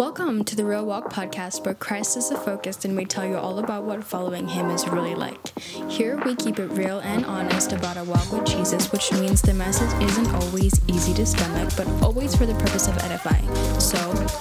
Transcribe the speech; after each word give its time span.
Welcome 0.00 0.44
to 0.44 0.56
the 0.56 0.64
Real 0.64 0.86
Walk 0.86 1.12
podcast, 1.12 1.66
where 1.66 1.74
Christ 1.74 2.16
is 2.16 2.30
the 2.30 2.38
focus 2.38 2.86
and 2.86 2.96
we 2.96 3.04
tell 3.04 3.26
you 3.26 3.36
all 3.36 3.58
about 3.58 3.84
what 3.84 4.02
following 4.02 4.48
Him 4.48 4.70
is 4.70 4.88
really 4.88 5.14
like. 5.14 5.58
Here 5.90 6.16
we 6.24 6.34
keep 6.36 6.58
it 6.58 6.68
real 6.68 7.00
and 7.00 7.26
honest 7.26 7.72
about 7.72 7.98
our 7.98 8.04
walk 8.04 8.32
with 8.32 8.46
Jesus, 8.46 8.90
which 8.92 9.12
means 9.12 9.42
the 9.42 9.52
message 9.52 9.92
isn't 10.02 10.28
always 10.28 10.80
easy 10.88 11.12
to 11.12 11.26
stomach, 11.26 11.68
but 11.76 11.86
always 12.02 12.34
for 12.34 12.46
the 12.46 12.54
purpose 12.54 12.88
of 12.88 12.96
edifying. 12.96 13.46
So 13.78 13.98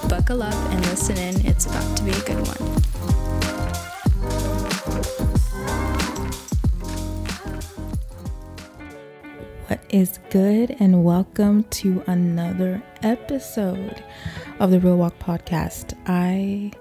buckle 0.08 0.44
up 0.44 0.54
and 0.72 0.80
listen 0.86 1.18
in, 1.18 1.46
it's 1.46 1.66
about 1.66 1.98
to 1.98 2.04
be 2.04 2.12
a 2.12 2.22
good 2.22 2.38
one. 2.48 2.80
What 9.68 9.82
is 9.90 10.20
good, 10.30 10.78
and 10.80 11.04
welcome 11.04 11.66
to 11.66 12.02
another 12.08 12.82
episode 13.04 14.06
of 14.60 14.72
the 14.72 14.80
Real 14.80 14.98
Walk 14.98 15.18
podcast. 15.20 15.98
I 16.06 16.72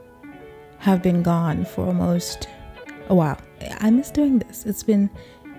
have 0.79 1.03
been 1.03 1.23
gone 1.23 1.65
for 1.65 1.87
almost 1.87 2.49
a 3.09 3.15
while. 3.15 3.41
I 3.81 3.91
miss 3.91 4.11
doing 4.11 4.41
this. 4.41 4.67
It's 4.67 4.83
been 4.83 5.09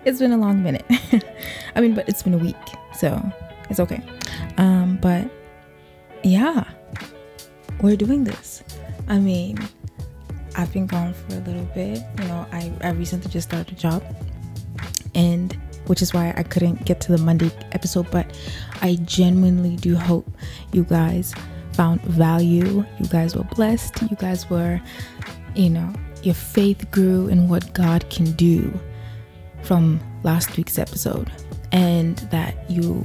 it's 0.05 0.19
been 0.19 0.31
a 0.31 0.37
long 0.37 0.61
minute. 0.61 0.85
I 1.75 1.81
mean, 1.81 1.93
but 1.93 2.07
it's 2.09 2.23
been 2.23 2.33
a 2.33 2.37
week, 2.37 2.55
so 2.93 3.21
it's 3.69 3.79
okay. 3.79 4.03
Um, 4.57 4.97
but 5.01 5.29
yeah, 6.23 6.65
we're 7.81 7.95
doing 7.95 8.23
this. 8.23 8.63
I 9.07 9.19
mean, 9.19 9.57
I've 10.55 10.71
been 10.73 10.87
gone 10.87 11.13
for 11.13 11.35
a 11.35 11.39
little 11.39 11.65
bit. 11.73 12.01
You 12.19 12.27
know, 12.27 12.45
I, 12.51 12.71
I 12.81 12.91
recently 12.91 13.31
just 13.31 13.49
started 13.49 13.77
a 13.77 13.79
job 13.79 14.03
and 15.15 15.57
which 15.87 16.01
is 16.01 16.13
why 16.13 16.33
I 16.37 16.43
couldn't 16.43 16.85
get 16.85 17.01
to 17.01 17.13
the 17.13 17.17
Monday 17.17 17.49
episode, 17.71 18.11
but 18.11 18.37
I 18.81 18.95
genuinely 19.03 19.75
do 19.75 19.95
hope 19.95 20.29
you 20.71 20.83
guys 20.83 21.33
found 21.79 22.01
value. 22.01 22.83
You 22.99 23.07
guys 23.07 23.37
were 23.37 23.45
blessed. 23.45 24.01
You 24.01 24.17
guys 24.17 24.49
were, 24.49 24.81
you 25.55 25.69
know, 25.69 25.93
your 26.23 26.35
faith 26.35 26.91
grew 26.91 27.29
in 27.29 27.47
what 27.47 27.71
God 27.71 28.09
can 28.09 28.33
do 28.33 28.77
from 29.63 30.01
last 30.23 30.57
week's 30.57 30.77
episode. 30.77 31.31
And 31.71 32.17
that 32.35 32.69
you, 32.69 33.01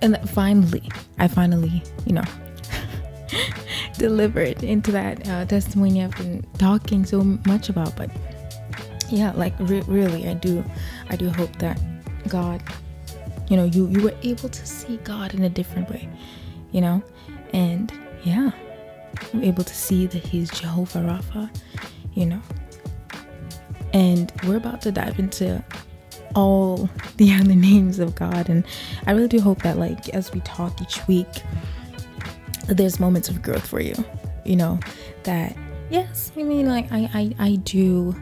and 0.00 0.14
that 0.14 0.26
finally, 0.30 0.88
I 1.18 1.28
finally, 1.28 1.82
you 2.06 2.14
know, 2.14 2.24
delivered 3.98 4.62
into 4.62 4.90
that 4.92 5.28
uh, 5.28 5.44
testimony 5.44 6.02
I've 6.02 6.16
been 6.16 6.42
talking 6.56 7.04
so 7.04 7.22
much 7.46 7.68
about. 7.68 7.94
But 7.96 8.08
yeah, 9.10 9.32
like 9.32 9.52
re- 9.58 9.84
really, 9.86 10.26
I 10.26 10.32
do, 10.32 10.64
I 11.10 11.16
do 11.16 11.28
hope 11.28 11.54
that 11.56 11.78
God, 12.28 12.62
you 13.50 13.58
know, 13.58 13.64
you 13.64 13.88
you 13.88 14.02
were 14.02 14.16
able 14.22 14.48
to 14.48 14.66
see 14.66 14.96
God 15.04 15.34
in 15.34 15.44
a 15.44 15.50
different 15.50 15.90
way 15.90 16.08
you 16.74 16.80
know? 16.80 17.02
And 17.54 17.90
yeah, 18.24 18.50
I'm 19.32 19.42
able 19.42 19.64
to 19.64 19.74
see 19.74 20.06
that 20.06 20.26
he's 20.26 20.50
Jehovah 20.50 20.98
Rapha, 20.98 21.48
you 22.12 22.26
know? 22.26 22.40
And 23.94 24.32
we're 24.46 24.56
about 24.56 24.82
to 24.82 24.92
dive 24.92 25.18
into 25.20 25.64
all 26.34 26.90
the 27.16 27.32
other 27.32 27.54
names 27.54 28.00
of 28.00 28.16
God. 28.16 28.50
And 28.50 28.64
I 29.06 29.12
really 29.12 29.28
do 29.28 29.40
hope 29.40 29.62
that, 29.62 29.78
like, 29.78 30.08
as 30.10 30.32
we 30.32 30.40
talk 30.40 30.82
each 30.82 31.06
week, 31.06 31.28
there's 32.66 32.98
moments 32.98 33.28
of 33.28 33.40
growth 33.40 33.66
for 33.66 33.80
you, 33.80 33.94
you 34.44 34.56
know? 34.56 34.80
That, 35.22 35.56
yes, 35.90 36.32
I 36.36 36.42
mean, 36.42 36.66
like, 36.66 36.90
I, 36.90 37.08
I, 37.14 37.34
I 37.38 37.56
do 37.56 38.16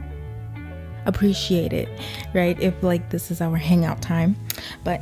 appreciate 1.06 1.72
it, 1.72 1.88
right? 2.34 2.60
If, 2.60 2.82
like, 2.82 3.08
this 3.08 3.30
is 3.30 3.40
our 3.40 3.56
hangout 3.56 4.02
time. 4.02 4.36
But, 4.84 5.00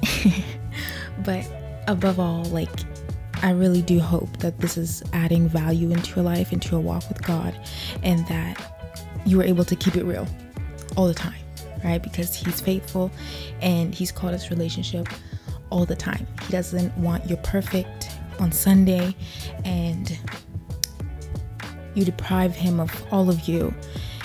but 1.25 1.45
above 1.89 2.20
all, 2.20 2.45
like, 2.45 2.70
I 3.42 3.50
really 3.50 3.83
do 3.83 3.98
hope 4.00 4.36
that 4.38 4.58
this 4.58 4.77
is 4.77 5.02
adding 5.12 5.48
value 5.48 5.91
into 5.91 6.14
your 6.16 6.24
life, 6.24 6.52
into 6.52 6.70
your 6.70 6.80
walk 6.80 7.08
with 7.08 7.22
God, 7.22 7.58
and 8.02 8.27
that 8.28 8.60
you 9.24 9.41
are 9.41 9.44
able 9.44 9.64
to 9.64 9.77
keep 9.77 9.96
it 9.96 10.05
real 10.05 10.27
all 10.96 11.06
the 11.06 11.14
time, 11.14 11.41
right? 11.84 12.02
Because 12.02 12.34
He's 12.34 12.61
faithful 12.61 13.11
and 13.61 13.95
He's 13.95 14.12
called 14.12 14.34
us 14.34 14.50
relationship 14.50 15.08
all 15.70 15.86
the 15.86 15.96
time. 15.96 16.27
He 16.42 16.52
doesn't 16.52 16.96
want 16.98 17.29
you 17.30 17.36
perfect 17.36 18.11
on 18.39 18.52
Sunday 18.52 19.14
and 19.64 20.18
you 21.95 22.05
deprive 22.05 22.55
Him 22.55 22.80
of 22.80 23.05
all 23.12 23.30
of 23.30 23.48
you 23.48 23.73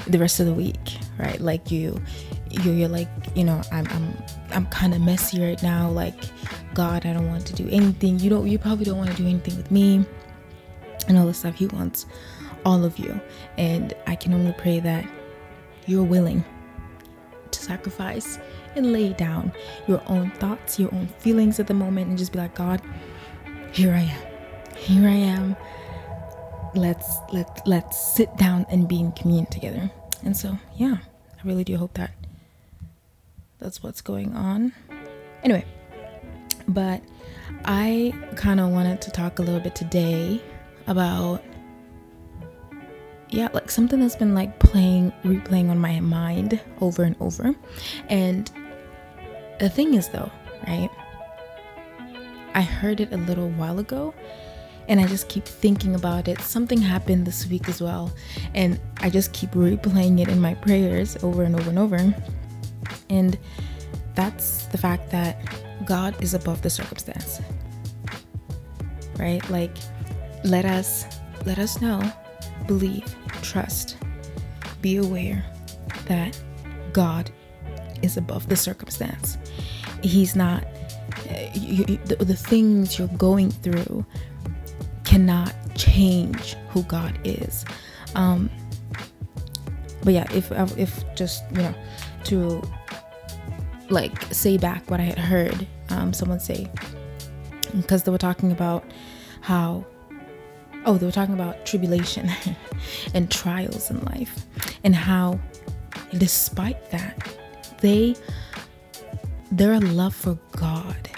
the 0.07 0.19
rest 0.19 0.39
of 0.39 0.45
the 0.45 0.53
week, 0.53 0.97
right? 1.17 1.39
Like 1.39 1.71
you, 1.71 2.01
you 2.49 2.71
you're 2.71 2.89
like, 2.89 3.09
you 3.35 3.43
know, 3.43 3.61
I'm, 3.71 3.87
I'm, 3.87 4.23
I'm 4.51 4.65
kind 4.67 4.93
of 4.93 5.01
messy 5.01 5.41
right 5.41 5.61
now, 5.63 5.89
like 5.89 6.15
God, 6.75 7.05
I 7.05 7.13
don't 7.13 7.27
want 7.29 7.47
to 7.47 7.53
do 7.53 7.67
anything. 7.71 8.19
You 8.19 8.29
don't 8.29 8.47
you 8.47 8.59
probably 8.59 8.85
don't 8.85 8.97
want 8.97 9.09
to 9.11 9.15
do 9.15 9.27
anything 9.27 9.55
with 9.57 9.71
me 9.71 10.05
and 11.07 11.17
all 11.17 11.25
the 11.25 11.33
stuff. 11.33 11.55
He 11.55 11.67
wants 11.67 12.05
all 12.65 12.83
of 12.83 12.99
you. 12.99 13.19
And 13.57 13.93
I 14.07 14.15
can 14.15 14.33
only 14.33 14.53
pray 14.53 14.79
that 14.81 15.05
you're 15.85 16.03
willing 16.03 16.43
to 17.51 17.59
sacrifice 17.59 18.39
and 18.75 18.91
lay 18.91 19.13
down 19.13 19.53
your 19.87 20.01
own 20.07 20.31
thoughts, 20.31 20.77
your 20.77 20.93
own 20.93 21.07
feelings 21.19 21.59
at 21.59 21.67
the 21.67 21.73
moment 21.73 22.09
and 22.09 22.17
just 22.17 22.33
be 22.33 22.39
like, 22.39 22.55
God, 22.55 22.81
here 23.71 23.93
I 23.93 24.01
am. 24.01 24.27
Here 24.75 25.07
I 25.07 25.13
am. 25.13 25.55
Let's 26.73 27.19
let 27.31 27.65
let's 27.65 27.97
sit 28.15 28.35
down 28.35 28.65
and 28.69 28.85
be 28.87 28.99
in 28.99 29.13
communion 29.13 29.45
together. 29.45 29.89
And 30.23 30.35
so, 30.35 30.57
yeah, 30.75 30.97
I 31.41 31.47
really 31.47 31.63
do 31.63 31.77
hope 31.77 31.93
that 31.93 32.11
that's 33.59 33.81
what's 33.81 34.01
going 34.01 34.35
on. 34.35 34.73
Anyway, 35.41 35.63
but 36.67 37.01
I 37.65 38.13
kind 38.35 38.59
of 38.59 38.69
wanted 38.69 39.01
to 39.01 39.11
talk 39.11 39.39
a 39.39 39.41
little 39.41 39.59
bit 39.59 39.75
today 39.75 40.41
about 40.87 41.43
yeah, 43.29 43.49
like 43.53 43.71
something 43.71 43.99
that's 43.99 44.15
been 44.15 44.33
like 44.35 44.59
playing, 44.59 45.11
replaying 45.23 45.69
on 45.69 45.79
my 45.79 45.99
mind 45.99 46.61
over 46.79 47.03
and 47.03 47.15
over. 47.19 47.55
And 48.07 48.49
the 49.59 49.67
thing 49.67 49.95
is, 49.95 50.09
though, 50.09 50.31
right? 50.67 50.89
I 52.53 52.61
heard 52.61 53.01
it 53.01 53.11
a 53.11 53.17
little 53.17 53.49
while 53.49 53.79
ago 53.79 54.13
and 54.87 54.99
I 54.99 55.07
just 55.07 55.29
keep 55.29 55.45
thinking 55.45 55.95
about 55.95 56.27
it. 56.27 56.39
Something 56.41 56.79
happened 56.79 57.25
this 57.25 57.47
week 57.47 57.67
as 57.67 57.81
well, 57.81 58.11
and 58.53 58.79
I 58.97 59.09
just 59.09 59.33
keep 59.33 59.51
replaying 59.51 60.21
it 60.21 60.27
in 60.27 60.39
my 60.39 60.53
prayers 60.53 61.17
over 61.23 61.43
and 61.43 61.55
over 61.59 61.69
and 61.69 61.79
over. 61.79 62.15
And 63.09 63.37
that's 64.13 64.67
the 64.67 64.77
fact 64.77 65.09
that 65.11 65.39
God 65.83 66.21
is 66.23 66.33
above 66.33 66.61
the 66.61 66.69
circumstance. 66.69 67.41
Right? 69.17 69.47
Like 69.49 69.75
let 70.43 70.65
us 70.65 71.05
let 71.45 71.59
us 71.59 71.81
know, 71.81 72.01
believe, 72.67 73.15
trust, 73.41 73.97
be 74.81 74.97
aware 74.97 75.45
that 76.07 76.39
God 76.93 77.31
is 78.01 78.17
above 78.17 78.47
the 78.47 78.55
circumstance. 78.55 79.37
He's 80.01 80.35
not 80.35 80.63
you, 81.53 81.85
the, 82.05 82.17
the 82.17 82.35
things 82.35 82.99
you're 82.99 83.07
going 83.09 83.51
through 83.51 84.05
cannot 85.03 85.53
change 85.75 86.55
who 86.69 86.83
God 86.83 87.17
is. 87.23 87.65
Um, 88.15 88.49
but 90.03 90.13
yeah, 90.13 90.27
if 90.31 90.51
if 90.77 91.03
just 91.15 91.43
you 91.51 91.63
know 91.63 91.75
to 92.25 92.61
like 93.89 94.21
say 94.33 94.57
back 94.57 94.89
what 94.89 94.99
I 94.99 95.03
had 95.03 95.19
heard 95.19 95.67
um, 95.89 96.13
someone 96.13 96.39
say. 96.39 96.69
Because 97.75 98.03
they 98.03 98.11
were 98.11 98.17
talking 98.17 98.51
about 98.51 98.83
how 99.41 99.85
oh 100.85 100.97
they 100.97 101.05
were 101.05 101.11
talking 101.11 101.33
about 101.33 101.65
tribulation 101.65 102.29
and 103.13 103.29
trials 103.29 103.89
in 103.89 104.03
life 104.05 104.45
and 104.83 104.95
how 104.95 105.39
despite 106.17 106.89
that 106.91 107.27
they 107.81 108.15
their 109.51 109.79
love 109.79 110.15
for 110.15 110.37
God 110.51 111.09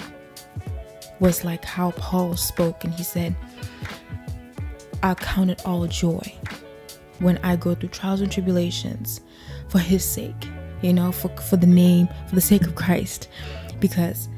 was 1.20 1.44
like 1.44 1.66
how 1.66 1.92
Paul 1.92 2.36
spoke 2.36 2.84
and 2.84 2.94
he 2.94 3.04
said 3.04 3.36
I 5.04 5.14
count 5.14 5.52
it 5.52 5.66
all 5.66 5.86
joy 5.88 6.34
when 7.20 7.38
I 7.40 7.56
go 7.56 7.76
through 7.76 7.90
trials 7.90 8.22
and 8.22 8.32
tribulations 8.32 9.22
for 9.70 9.80
his 9.80 10.04
sake 10.04 10.48
you 10.82 10.94
know, 10.94 11.12
for, 11.12 11.30
for 11.38 11.58
the 11.58 11.68
name, 11.68 12.08
for 12.28 12.36
the 12.36 12.42
sake 12.42 12.66
of 12.66 12.76
Christ. 12.76 13.30
Because 13.80 14.30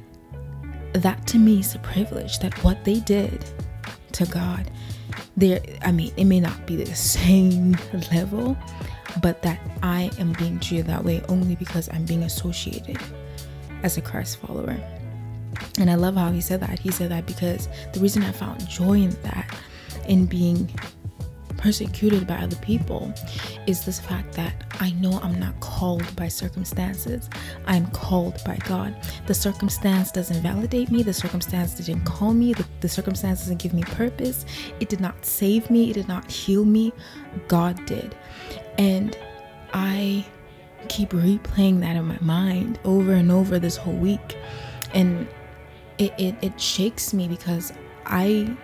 that 0.94 1.26
to 1.28 1.38
me 1.38 1.60
is 1.60 1.76
a 1.76 1.80
privilege 1.80 2.40
that 2.40 2.54
what 2.64 2.84
they 2.84 3.00
did 3.02 3.46
to 4.14 4.26
God, 4.26 4.70
there, 5.38 5.62
I 5.82 5.92
mean, 5.92 6.12
it 6.18 6.26
may 6.26 6.40
not 6.40 6.66
be 6.66 6.76
the 6.76 6.86
same 6.96 7.78
level, 8.12 8.58
but 9.22 9.42
that 9.44 9.60
I 9.84 10.12
am 10.20 10.34
being 10.34 10.60
treated 10.60 10.88
that 10.88 11.04
way 11.04 11.22
only 11.30 11.56
because 11.56 11.90
I'm 11.92 12.06
being 12.06 12.24
associated 12.24 12.98
as 13.84 13.98
a 13.98 14.02
Christ 14.02 14.38
follower. 14.38 14.78
And 15.80 15.90
I 15.90 15.96
love 15.96 16.16
how 16.16 16.32
he 16.32 16.42
said 16.42 16.60
that. 16.62 16.80
He 16.80 16.92
said 16.92 17.10
that 17.12 17.26
because 17.26 17.70
the 17.94 18.00
reason 18.00 18.24
I 18.24 18.32
found 18.32 18.68
joy 18.68 19.02
in 19.02 19.10
that, 19.24 19.56
in 20.08 20.26
being 20.26 20.70
persecuted 21.60 22.26
by 22.26 22.36
other 22.36 22.56
people 22.58 23.14
is 23.68 23.84
this 23.84 24.00
fact 24.00 24.34
that 24.34 24.54
I 24.80 24.92
know 24.92 25.20
I'm 25.22 25.40
not 25.40 25.60
called 25.60 26.16
by 26.16 26.30
circumstances. 26.30 27.30
I'm 27.66 27.86
called 27.92 28.42
by 28.46 28.58
God. 28.66 28.96
The 29.28 29.34
circumstance 29.34 30.12
doesn't 30.12 30.42
validate 30.42 30.90
me. 30.90 31.04
The 31.04 31.14
circumstance 31.14 31.74
didn't 31.76 32.06
call 32.06 32.34
me. 32.34 32.54
The 32.54 32.66
the 32.80 32.90
circumstances 32.90 33.48
didn't 33.48 33.62
give 33.62 33.74
me 33.74 33.84
purpose. 33.84 34.46
It 34.80 34.90
did 34.90 35.02
not 35.02 35.26
save 35.26 35.70
me. 35.70 35.90
It 35.90 35.94
did 35.94 36.08
not 36.08 36.32
heal 36.32 36.64
me. 36.64 36.94
God 37.48 37.86
did. 37.86 38.16
And 38.78 39.18
I 39.74 40.26
keep 40.88 41.10
replaying 41.10 41.82
that 41.82 41.98
in 41.98 42.06
my 42.06 42.18
mind 42.22 42.80
over 42.86 43.12
and 43.12 43.32
over 43.32 43.60
this 43.60 43.76
whole 43.76 43.94
week. 43.94 44.38
And 44.94 45.28
it, 45.98 46.14
it, 46.18 46.36
it 46.42 46.60
shakes 46.60 47.14
me 47.14 47.28
because 47.28 47.74
I, 48.06 48.56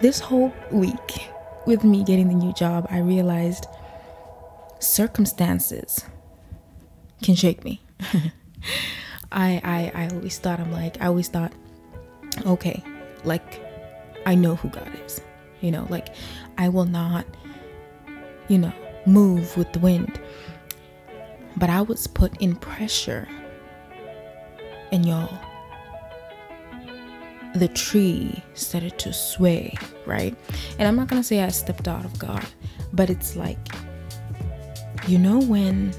this 0.00 0.18
whole 0.18 0.54
week 0.70 1.28
with 1.68 1.84
me 1.84 2.02
getting 2.02 2.28
the 2.28 2.34
new 2.34 2.52
job, 2.54 2.86
I 2.90 2.98
realized 2.98 3.66
circumstances 4.80 6.02
can 7.22 7.34
shake 7.34 7.62
me. 7.62 7.82
I, 9.30 9.60
I 9.62 9.92
I 9.94 10.08
always 10.14 10.38
thought 10.38 10.58
I'm 10.60 10.72
like 10.72 11.00
I 11.02 11.06
always 11.06 11.28
thought, 11.28 11.52
okay, 12.46 12.82
like 13.22 13.62
I 14.24 14.34
know 14.34 14.56
who 14.56 14.70
God 14.70 14.90
is. 15.04 15.20
You 15.60 15.70
know, 15.70 15.86
like 15.90 16.14
I 16.56 16.70
will 16.70 16.86
not, 16.86 17.26
you 18.48 18.56
know, 18.56 18.72
move 19.04 19.54
with 19.56 19.70
the 19.74 19.78
wind. 19.78 20.18
But 21.58 21.68
I 21.68 21.82
was 21.82 22.06
put 22.06 22.40
in 22.40 22.56
pressure. 22.56 23.28
And 24.90 25.04
y'all, 25.04 25.28
the 27.58 27.68
tree 27.68 28.42
started 28.54 28.98
to 29.00 29.12
sway, 29.12 29.74
right? 30.06 30.36
And 30.78 30.86
I'm 30.86 30.96
not 30.96 31.08
gonna 31.08 31.22
say 31.22 31.42
I 31.42 31.48
stepped 31.48 31.88
out 31.88 32.04
of 32.04 32.18
God, 32.18 32.44
but 32.92 33.10
it's 33.10 33.36
like, 33.36 33.58
you 35.06 35.18
know, 35.18 35.40
when 35.40 35.92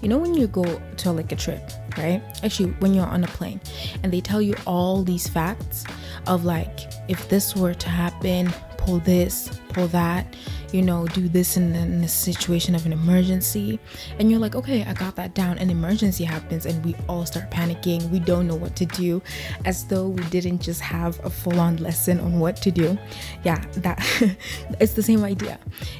you 0.00 0.08
know 0.08 0.18
when 0.18 0.34
you 0.34 0.46
go 0.46 0.64
to 0.96 1.12
like 1.12 1.30
a 1.30 1.36
trip 1.36 1.60
right 1.98 2.22
actually 2.42 2.70
when 2.78 2.94
you're 2.94 3.06
on 3.06 3.22
a 3.22 3.26
plane 3.28 3.60
and 4.02 4.12
they 4.12 4.20
tell 4.20 4.40
you 4.40 4.54
all 4.66 5.02
these 5.02 5.28
facts 5.28 5.84
of 6.26 6.44
like 6.44 6.90
if 7.08 7.28
this 7.28 7.54
were 7.54 7.74
to 7.74 7.88
happen 7.88 8.50
pull 8.78 8.98
this 9.00 9.60
pull 9.70 9.88
that 9.88 10.34
you 10.72 10.82
know 10.82 11.06
do 11.08 11.28
this 11.28 11.56
in, 11.56 11.74
in 11.74 12.00
the 12.00 12.08
situation 12.08 12.74
of 12.74 12.86
an 12.86 12.92
emergency 12.92 13.78
and 14.18 14.30
you're 14.30 14.40
like 14.40 14.54
okay 14.54 14.84
i 14.84 14.92
got 14.92 15.16
that 15.16 15.34
down 15.34 15.58
an 15.58 15.70
emergency 15.70 16.24
happens 16.24 16.66
and 16.66 16.84
we 16.84 16.94
all 17.08 17.26
start 17.26 17.50
panicking 17.50 18.08
we 18.10 18.18
don't 18.18 18.46
know 18.46 18.54
what 18.54 18.76
to 18.76 18.86
do 18.86 19.22
as 19.64 19.84
though 19.86 20.08
we 20.08 20.22
didn't 20.24 20.60
just 20.60 20.80
have 20.80 21.18
a 21.24 21.30
full-on 21.30 21.76
lesson 21.78 22.20
on 22.20 22.38
what 22.38 22.56
to 22.56 22.70
do 22.70 22.98
yeah 23.44 23.62
that 23.72 23.98
it's 24.80 24.94
the 24.94 25.02
same 25.02 25.24
idea 25.24 25.58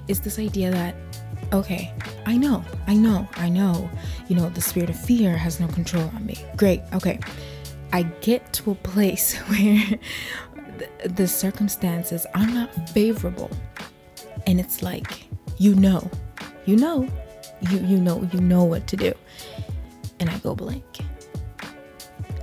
it's 0.08 0.20
this 0.20 0.38
idea 0.38 0.70
that 0.70 0.94
okay, 1.52 1.92
I 2.26 2.36
know, 2.36 2.64
I 2.86 2.94
know, 2.94 3.28
I 3.34 3.48
know, 3.48 3.90
you 4.28 4.36
know, 4.36 4.48
the 4.50 4.60
spirit 4.60 4.90
of 4.90 4.96
fear 5.00 5.36
has 5.36 5.58
no 5.58 5.66
control 5.68 6.08
on 6.14 6.24
me. 6.24 6.36
Great, 6.56 6.80
okay. 6.92 7.18
I 7.92 8.02
get 8.20 8.52
to 8.54 8.70
a 8.70 8.74
place 8.90 9.34
where 9.36 9.98
the, 10.78 11.08
the 11.08 11.26
circumstances 11.26 12.26
are 12.34 12.46
not 12.46 12.90
favorable. 12.90 13.50
And 14.46 14.60
it's 14.60 14.82
like, 14.82 15.28
you 15.58 15.74
know, 15.74 16.10
you 16.66 16.76
know, 16.76 17.08
you, 17.70 17.78
you 17.78 17.98
know, 17.98 18.28
you 18.32 18.40
know 18.40 18.64
what 18.64 18.86
to 18.88 18.96
do. 18.96 19.12
And 20.18 20.30
I 20.30 20.38
go 20.38 20.54
blank. 20.54 20.84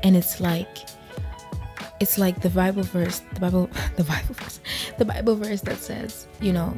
And 0.03 0.15
it's 0.15 0.39
like, 0.39 0.77
it's 1.99 2.17
like 2.17 2.41
the 2.41 2.49
Bible 2.49 2.83
verse, 2.83 3.21
the 3.33 3.39
Bible, 3.39 3.69
the 3.95 4.03
Bible 4.03 4.33
verse, 4.33 4.59
the 4.97 5.05
Bible 5.05 5.35
verse 5.35 5.61
that 5.61 5.77
says, 5.77 6.27
you 6.39 6.53
know, 6.53 6.75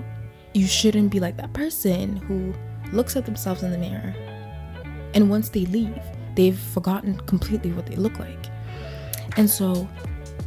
you 0.54 0.66
shouldn't 0.66 1.12
be 1.12 1.19
like 1.19 1.38
that 1.38 1.54
person 1.54 2.18
who 2.18 2.54
looks 2.92 3.15
at 3.15 3.25
themselves 3.25 3.62
in 3.62 3.72
the 3.72 3.77
mirror 3.77 4.15
and 5.13 5.30
once 5.30 5.50
they 5.50 5.65
leave, 5.65 6.01
they've 6.36 6.57
forgotten 6.57 7.19
completely 7.22 7.72
what 7.72 7.86
they 7.88 7.95
look 7.95 8.19
like. 8.19 8.45
And 9.38 9.50
so, 9.50 9.88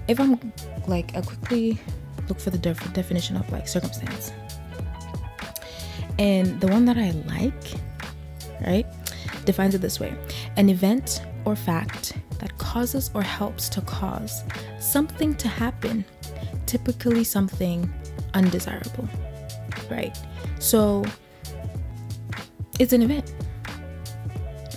if 0.09 0.21
I'm 0.21 0.53
like, 0.87 1.17
I 1.17 1.23
quickly 1.23 1.79
look 2.29 2.39
for 2.39 2.51
the 2.51 2.59
def- 2.59 2.93
definition 2.93 3.37
of 3.37 3.51
like 3.51 3.67
circumstance. 3.67 4.33
And 6.23 6.61
the 6.61 6.69
one 6.69 6.85
that 6.85 6.97
I 6.97 7.11
like, 7.11 7.65
right, 8.67 8.87
defines 9.45 9.75
it 9.75 9.81
this 9.81 9.99
way 9.99 10.15
an 10.57 10.69
event 10.69 11.23
or 11.45 11.57
fact 11.57 12.13
that 12.39 12.57
causes 12.59 13.11
or 13.15 13.23
helps 13.23 13.69
to 13.71 13.81
cause 13.81 14.45
something 14.79 15.35
to 15.37 15.49
happen, 15.49 16.05
typically 16.67 17.25
something 17.25 17.93
undesirable 18.35 19.09
right? 19.91 20.17
So 20.59 21.05
it's 22.79 22.93
an 22.93 23.03
event, 23.03 23.33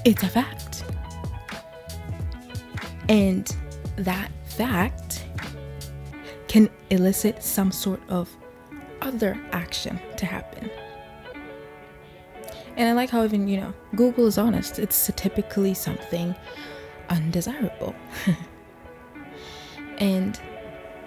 it's 0.04 0.24
a 0.24 0.28
fact. 0.28 0.84
And 3.08 3.56
that 3.98 4.32
fact 4.46 5.26
can 6.48 6.70
elicit 6.90 7.44
some 7.44 7.72
sort 7.72 8.02
of 8.10 8.30
other 9.02 9.40
action 9.52 10.00
to 10.18 10.26
happen. 10.26 10.70
And 12.78 12.90
I 12.90 12.94
like 12.94 13.10
how 13.10 13.24
even, 13.24 13.48
you 13.48 13.62
know, 13.62 13.74
Google 13.96 14.28
is 14.28 14.38
honest. 14.38 14.80
It's 14.80 15.10
typically 15.16 15.74
something 15.74 16.36
undesirable. 17.10 17.96
and 19.98 20.40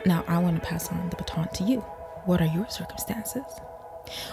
now 0.07 0.25
I 0.27 0.39
want 0.39 0.63
to 0.63 0.67
pass 0.67 0.89
on 0.91 1.11
the 1.11 1.17
baton 1.17 1.49
to 1.55 1.65
you. 1.65 1.81
What 2.25 2.41
are 2.41 2.47
your 2.47 2.69
circumstances? 2.69 3.45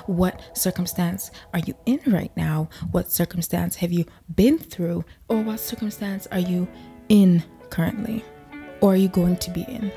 What 0.05 0.41
circumstance 0.53 1.31
are 1.53 1.59
you 1.59 1.75
in 1.85 1.99
right 2.07 2.31
now? 2.37 2.69
What 2.91 3.11
circumstance 3.11 3.75
have 3.77 3.91
you 3.91 4.05
been 4.33 4.57
through? 4.57 5.03
Or 5.27 5.41
what 5.41 5.59
circumstance 5.59 6.27
are 6.31 6.39
you 6.39 6.67
in 7.09 7.43
currently? 7.69 8.23
Or 8.81 8.93
are 8.93 8.97
you 8.97 9.09
going 9.09 9.37
to 9.37 9.51
be 9.51 9.63
in? 9.63 9.91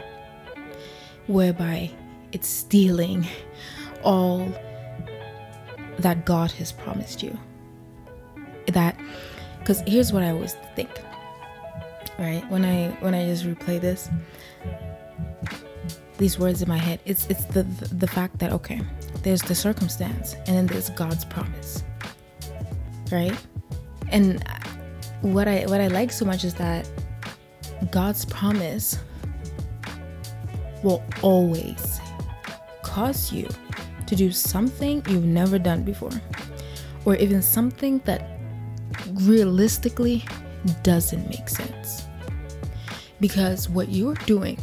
Whereby 1.28 1.90
it's 2.32 2.48
stealing 2.48 3.26
all 4.02 4.52
that 5.98 6.24
God 6.24 6.50
has 6.52 6.72
promised 6.72 7.22
you. 7.22 7.38
That 8.68 8.96
because 9.58 9.80
here's 9.86 10.12
what 10.12 10.22
I 10.22 10.30
always 10.30 10.54
think. 10.74 10.90
Right? 12.18 12.48
When 12.50 12.64
I 12.64 12.88
when 13.00 13.14
I 13.14 13.26
just 13.26 13.44
replay 13.44 13.80
this, 13.80 14.08
these 16.18 16.38
words 16.38 16.62
in 16.62 16.68
my 16.68 16.78
head, 16.78 17.00
it's 17.04 17.26
it's 17.28 17.44
the 17.46 17.62
the, 17.62 17.94
the 17.94 18.06
fact 18.06 18.38
that 18.38 18.52
okay, 18.52 18.80
there's 19.22 19.42
the 19.42 19.54
circumstance 19.54 20.34
and 20.46 20.56
then 20.56 20.66
there's 20.66 20.90
God's 20.90 21.24
promise. 21.24 21.84
Right? 23.10 23.36
And 24.10 24.42
what 25.22 25.48
I 25.48 25.64
what 25.66 25.80
I 25.80 25.88
like 25.88 26.12
so 26.12 26.24
much 26.24 26.44
is 26.44 26.54
that 26.54 26.88
God's 27.90 28.24
promise 28.24 28.98
will 30.82 31.02
always 31.22 32.00
cause 32.82 33.32
you 33.32 33.48
to 34.08 34.16
do 34.16 34.32
something 34.32 35.04
you've 35.08 35.24
never 35.24 35.58
done 35.58 35.82
before 35.82 36.10
or 37.04 37.14
even 37.16 37.42
something 37.42 37.98
that 38.06 38.38
realistically 39.12 40.24
doesn't 40.82 41.28
make 41.28 41.48
sense. 41.48 42.06
Because 43.20 43.68
what 43.68 43.90
you're 43.90 44.14
doing 44.26 44.58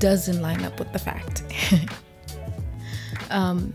doesn't 0.00 0.42
line 0.42 0.64
up 0.64 0.78
with 0.80 0.92
the 0.92 0.98
fact. 0.98 1.44
um, 3.30 3.72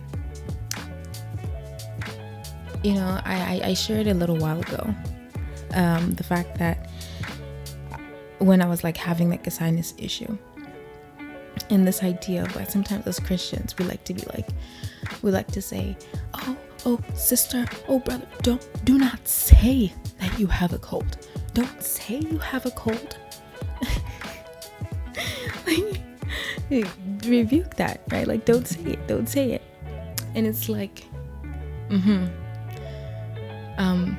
you 2.84 2.94
know, 2.94 3.22
I, 3.24 3.62
I, 3.64 3.74
shared 3.76 4.08
a 4.08 4.14
little 4.14 4.38
while 4.38 4.60
ago 4.60 4.94
um, 5.76 6.14
the 6.16 6.24
fact 6.24 6.58
that 6.58 6.90
when 8.40 8.62
I 8.62 8.68
was 8.68 8.84
like 8.84 8.98
having 8.98 9.30
like 9.30 9.46
a 9.46 9.52
sinus 9.52 9.94
issue, 9.98 10.38
and 11.72 11.88
this 11.88 12.04
idea 12.04 12.44
of 12.44 12.56
like 12.56 12.70
sometimes 12.70 13.08
as 13.08 13.20
Christians 13.20 13.78
we 13.78 13.86
like 13.86 14.04
to 14.04 14.14
be 14.14 14.22
like, 14.34 14.50
we 15.22 15.32
like 15.32 15.48
to 15.48 15.62
say, 15.62 15.98
oh, 16.34 16.58
oh, 16.86 17.00
sister, 17.16 17.66
oh, 17.88 18.00
brother, 18.00 18.28
don't, 18.42 18.86
do 18.86 18.98
not 18.98 19.26
say 19.28 19.92
that 20.20 20.38
you 20.38 20.48
have 20.48 20.74
a 20.74 20.78
cold. 20.78 21.18
Don't 21.54 21.82
say 21.82 22.20
you 22.20 22.38
have 22.40 22.66
a 22.66 22.72
cold. 22.72 23.18
like, 25.66 26.02
rebuke 27.26 27.76
that, 27.76 28.02
right? 28.12 28.28
Like, 28.28 28.46
don't 28.46 28.68
say 28.68 28.82
it, 28.82 29.08
don't 29.08 29.28
say 29.28 29.54
it. 29.54 29.62
And 30.36 30.46
it's 30.46 30.70
like, 30.70 31.06
mm 31.90 32.02
hmm. 32.02 32.26
Um, 33.78 34.16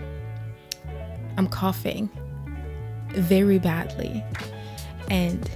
I'm 1.37 1.47
coughing 1.47 2.11
very 3.11 3.59
badly, 3.61 4.25
and 5.09 5.49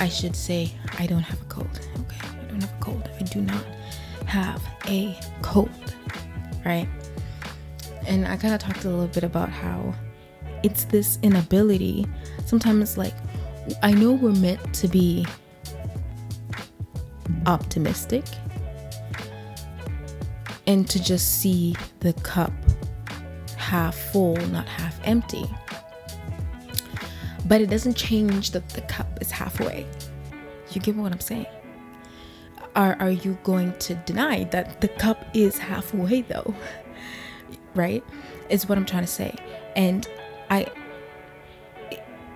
I 0.00 0.08
should 0.08 0.36
say, 0.36 0.72
I 0.98 1.06
don't 1.06 1.22
have 1.22 1.40
a 1.40 1.44
cold. 1.46 1.80
Okay, 2.00 2.28
I 2.40 2.44
don't 2.44 2.60
have 2.60 2.72
a 2.72 2.80
cold. 2.80 3.08
I 3.18 3.22
do 3.22 3.40
not 3.40 3.64
have 4.26 4.62
a 4.86 5.18
cold, 5.42 5.94
right? 6.64 6.88
And 8.06 8.26
I 8.26 8.36
kind 8.36 8.54
of 8.54 8.60
talked 8.60 8.84
a 8.84 8.88
little 8.88 9.06
bit 9.06 9.24
about 9.24 9.48
how 9.48 9.94
it's 10.62 10.84
this 10.84 11.18
inability. 11.22 12.06
Sometimes, 12.44 12.98
like, 12.98 13.14
I 13.82 13.92
know 13.92 14.12
we're 14.12 14.32
meant 14.32 14.74
to 14.74 14.88
be 14.88 15.26
optimistic 17.46 18.24
and 20.66 20.88
to 20.88 21.02
just 21.02 21.40
see 21.40 21.74
the 22.00 22.12
cup 22.14 22.52
half 23.56 23.96
full, 23.96 24.36
not 24.48 24.68
half 24.68 24.98
empty. 25.04 25.44
But 27.46 27.60
it 27.60 27.70
doesn't 27.70 27.96
change 27.96 28.50
that 28.52 28.68
the 28.70 28.80
cup 28.82 29.18
is 29.20 29.30
halfway. 29.30 29.86
You 30.70 30.80
get 30.80 30.96
what 30.96 31.12
I'm 31.12 31.20
saying? 31.20 31.46
Are, 32.74 32.96
are 32.98 33.10
you 33.10 33.38
going 33.44 33.76
to 33.78 33.94
deny 33.94 34.44
that 34.44 34.80
the 34.80 34.88
cup 34.88 35.24
is 35.34 35.58
halfway 35.58 36.22
though? 36.22 36.54
right? 37.74 38.02
Is 38.48 38.68
what 38.68 38.78
I'm 38.78 38.86
trying 38.86 39.04
to 39.04 39.10
say. 39.10 39.34
And 39.76 40.08
I 40.50 40.66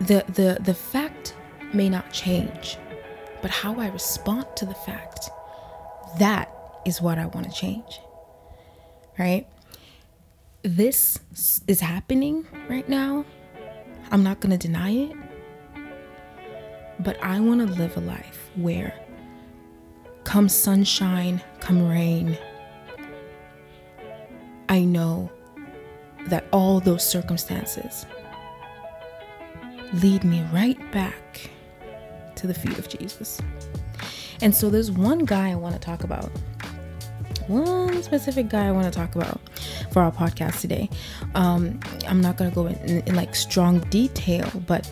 the 0.00 0.24
the 0.28 0.58
the 0.60 0.74
fact 0.74 1.34
may 1.72 1.88
not 1.88 2.12
change, 2.12 2.76
but 3.42 3.50
how 3.50 3.74
I 3.78 3.88
respond 3.88 4.46
to 4.56 4.66
the 4.66 4.74
fact 4.74 5.30
that 6.18 6.54
is 6.86 7.00
what 7.00 7.18
I 7.18 7.26
want 7.26 7.50
to 7.50 7.52
change. 7.52 8.00
Right? 9.18 9.46
This 10.62 11.18
is 11.66 11.80
happening 11.80 12.46
right 12.68 12.88
now. 12.88 13.24
I'm 14.10 14.22
not 14.22 14.40
going 14.40 14.56
to 14.56 14.58
deny 14.58 14.90
it. 14.90 15.16
But 17.00 17.22
I 17.22 17.40
want 17.40 17.60
to 17.60 17.74
live 17.74 17.96
a 17.96 18.00
life 18.00 18.50
where 18.56 18.92
come 20.24 20.48
sunshine, 20.48 21.40
come 21.60 21.88
rain, 21.88 22.36
I 24.68 24.80
know 24.84 25.30
that 26.26 26.44
all 26.52 26.80
those 26.80 27.02
circumstances 27.04 28.04
lead 29.94 30.24
me 30.24 30.44
right 30.52 30.78
back 30.92 31.50
to 32.34 32.46
the 32.46 32.54
feet 32.54 32.78
of 32.78 32.88
Jesus. 32.88 33.40
And 34.42 34.54
so 34.54 34.68
there's 34.70 34.90
one 34.90 35.20
guy 35.24 35.50
I 35.50 35.54
want 35.54 35.74
to 35.74 35.80
talk 35.80 36.04
about. 36.04 36.30
One 37.48 38.02
specific 38.02 38.48
guy 38.48 38.68
I 38.68 38.72
want 38.72 38.84
to 38.84 38.90
talk 38.90 39.14
about 39.14 39.40
for 39.90 40.02
our 40.02 40.12
podcast 40.12 40.60
today. 40.60 40.90
Um, 41.34 41.80
I'm 42.06 42.20
not 42.20 42.36
going 42.36 42.50
to 42.50 42.54
go 42.54 42.66
in, 42.66 42.74
in, 42.80 43.00
in 43.06 43.14
like 43.14 43.34
strong 43.34 43.80
detail, 43.90 44.50
but 44.66 44.90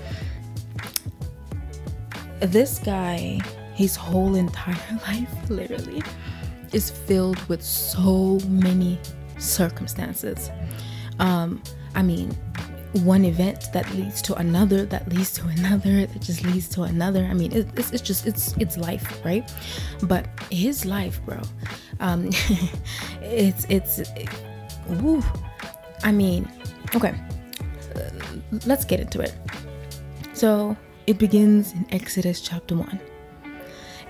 this 2.41 2.79
guy, 2.79 3.41
his 3.75 3.95
whole 3.95 4.35
entire 4.35 4.99
life, 5.07 5.51
literally, 5.51 6.03
is 6.73 6.91
filled 6.91 7.43
with 7.49 7.63
so 7.63 8.39
many 8.49 8.99
circumstances. 9.39 10.51
Um, 11.19 11.63
I 11.95 12.03
mean, 12.03 12.37
one 12.97 13.25
event 13.25 13.73
that 13.73 13.93
leads 13.95 14.23
to 14.23 14.35
another 14.35 14.87
that 14.87 15.09
leads 15.09 15.33
to 15.33 15.47
another 15.47 16.07
that 16.07 16.21
just 16.21 16.43
leads 16.45 16.69
to 16.71 16.83
another. 16.83 17.25
I 17.25 17.35
mean 17.35 17.53
it, 17.53 17.69
it's, 17.77 17.93
it's 17.93 18.03
just 18.03 18.27
it's 18.27 18.57
it's 18.59 18.77
life 18.77 19.25
right? 19.25 19.51
But 20.03 20.27
his 20.51 20.85
life 20.85 21.21
bro 21.25 21.41
um 22.01 22.31
it's 23.23 23.67
it's 23.69 23.99
it, 23.99 24.29
woo, 25.01 25.23
i 26.05 26.13
mean 26.13 26.51
okay 26.95 27.15
uh, 27.95 28.11
let's 28.67 28.85
get 28.85 29.01
into 29.01 29.21
it. 29.21 29.35
So 30.33 30.77
it 31.07 31.19
begins 31.19 31.73
in 31.73 31.87
exodus 31.91 32.41
chapter 32.41 32.77
1 32.77 33.01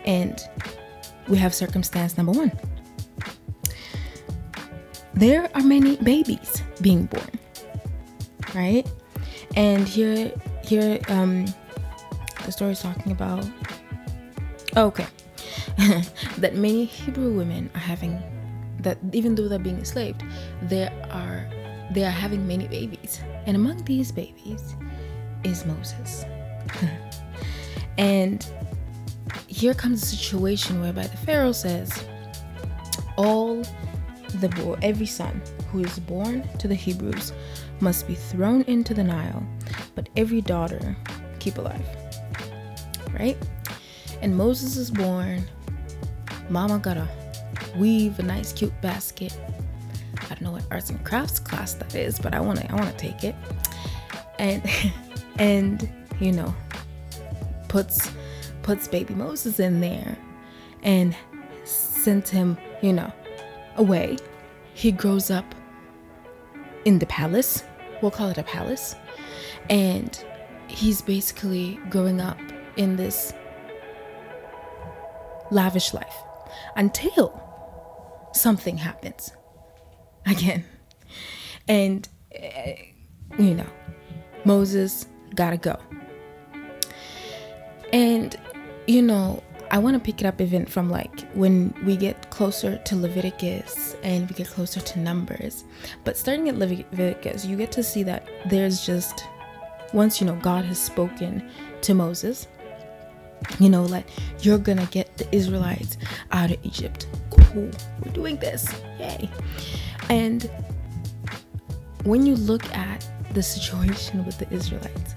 and 0.06 0.40
we 1.28 1.36
have 1.38 1.54
circumstance 1.54 2.16
number 2.16 2.32
one. 2.32 2.52
There 5.14 5.50
are 5.54 5.62
many 5.62 5.96
babies 5.96 6.62
being 6.80 7.06
born 7.06 7.30
right? 8.56 8.90
And 9.54 9.86
here, 9.86 10.32
here, 10.64 10.98
um, 11.08 11.46
the 12.44 12.52
story 12.52 12.72
is 12.72 12.80
talking 12.80 13.12
about. 13.12 13.48
Oh, 14.74 14.86
okay, 14.86 15.06
that 16.38 16.54
many 16.54 16.84
Hebrew 16.84 17.32
women 17.32 17.70
are 17.74 17.80
having 17.80 18.22
that 18.80 18.98
even 19.12 19.34
though 19.34 19.48
they're 19.48 19.58
being 19.58 19.78
enslaved, 19.78 20.22
there 20.62 20.92
are 21.10 21.48
they 21.92 22.04
are 22.04 22.10
having 22.10 22.46
many 22.46 22.66
babies, 22.68 23.20
and 23.46 23.56
among 23.56 23.84
these 23.84 24.12
babies 24.12 24.74
is 25.44 25.64
Moses. 25.64 26.24
and 27.98 28.46
here 29.46 29.74
comes 29.74 30.02
a 30.02 30.06
situation 30.06 30.80
whereby 30.80 31.06
the 31.06 31.16
Pharaoh 31.16 31.52
says, 31.52 32.04
all 33.16 33.62
the 34.34 34.48
boy, 34.48 34.76
every 34.82 35.06
son 35.06 35.40
who 35.70 35.80
is 35.80 35.98
born 36.00 36.46
to 36.58 36.68
the 36.68 36.74
Hebrews 36.74 37.32
must 37.80 38.06
be 38.06 38.14
thrown 38.14 38.62
into 38.62 38.94
the 38.94 39.04
Nile, 39.04 39.46
but 39.94 40.08
every 40.16 40.40
daughter 40.40 40.96
keep 41.38 41.58
alive. 41.58 41.86
Right? 43.18 43.36
And 44.22 44.36
Moses 44.36 44.76
is 44.76 44.90
born. 44.90 45.44
Mama 46.48 46.78
gotta 46.78 47.08
weave 47.76 48.18
a 48.18 48.22
nice 48.22 48.52
cute 48.52 48.78
basket. 48.80 49.38
I 50.18 50.28
don't 50.28 50.42
know 50.42 50.52
what 50.52 50.64
arts 50.70 50.90
and 50.90 51.04
crafts 51.04 51.38
class 51.38 51.74
that 51.74 51.94
is, 51.94 52.18
but 52.18 52.34
I 52.34 52.40
wanna 52.40 52.66
I 52.68 52.74
wanna 52.74 52.92
take 52.96 53.24
it. 53.24 53.34
And 54.38 54.62
and 55.38 55.88
you 56.20 56.32
know 56.32 56.54
puts 57.68 58.10
puts 58.62 58.88
baby 58.88 59.14
Moses 59.14 59.60
in 59.60 59.80
there 59.80 60.16
and 60.82 61.16
sends 61.64 62.30
him, 62.30 62.56
you 62.82 62.92
know, 62.92 63.12
away. 63.76 64.16
He 64.74 64.92
grows 64.92 65.30
up 65.30 65.54
in 66.86 67.00
the 67.00 67.06
palace. 67.06 67.64
We'll 68.00 68.12
call 68.12 68.30
it 68.30 68.38
a 68.38 68.42
palace. 68.42 68.94
And 69.68 70.24
he's 70.68 71.02
basically 71.02 71.78
growing 71.90 72.20
up 72.20 72.38
in 72.76 72.96
this 72.96 73.34
lavish 75.50 75.92
life 75.92 76.16
until 76.76 77.42
something 78.32 78.78
happens 78.78 79.32
again. 80.26 80.64
And, 81.68 82.08
uh, 82.34 82.72
you 83.38 83.54
know, 83.54 83.66
Moses 84.44 85.06
gotta 85.34 85.56
go. 85.56 85.76
And, 87.92 88.36
you 88.86 89.02
know, 89.02 89.42
I 89.70 89.78
want 89.78 89.94
to 89.94 90.00
pick 90.00 90.20
it 90.20 90.26
up 90.26 90.40
even 90.40 90.64
from 90.66 90.90
like 90.90 91.20
when 91.32 91.74
we 91.84 91.96
get 91.96 92.30
closer 92.30 92.78
to 92.78 92.96
Leviticus 92.96 93.96
and 94.02 94.28
we 94.28 94.34
get 94.34 94.48
closer 94.48 94.80
to 94.80 94.98
Numbers. 94.98 95.64
But 96.04 96.16
starting 96.16 96.48
at 96.48 96.56
Leviticus, 96.56 97.44
you 97.44 97.56
get 97.56 97.72
to 97.72 97.82
see 97.82 98.02
that 98.04 98.28
there's 98.48 98.86
just 98.86 99.26
once 99.92 100.20
you 100.20 100.26
know 100.26 100.36
God 100.36 100.64
has 100.64 100.78
spoken 100.78 101.50
to 101.82 101.94
Moses, 101.94 102.48
you 103.58 103.68
know, 103.68 103.84
like 103.84 104.06
you're 104.40 104.58
gonna 104.58 104.86
get 104.86 105.16
the 105.16 105.34
Israelites 105.34 105.96
out 106.32 106.50
of 106.50 106.58
Egypt. 106.64 107.06
Cool, 107.30 107.70
we're 108.04 108.12
doing 108.12 108.36
this, 108.36 108.72
yay! 108.98 109.28
And 110.10 110.50
when 112.04 112.24
you 112.24 112.36
look 112.36 112.64
at 112.72 113.08
the 113.32 113.42
situation 113.42 114.24
with 114.24 114.38
the 114.38 114.50
Israelites, 114.52 115.14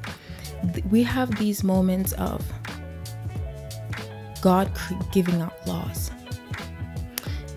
we 0.90 1.04
have 1.04 1.36
these 1.38 1.64
moments 1.64 2.14
of 2.14 2.39
God 4.42 4.72
giving 5.12 5.42
out 5.42 5.54
laws. 5.68 6.12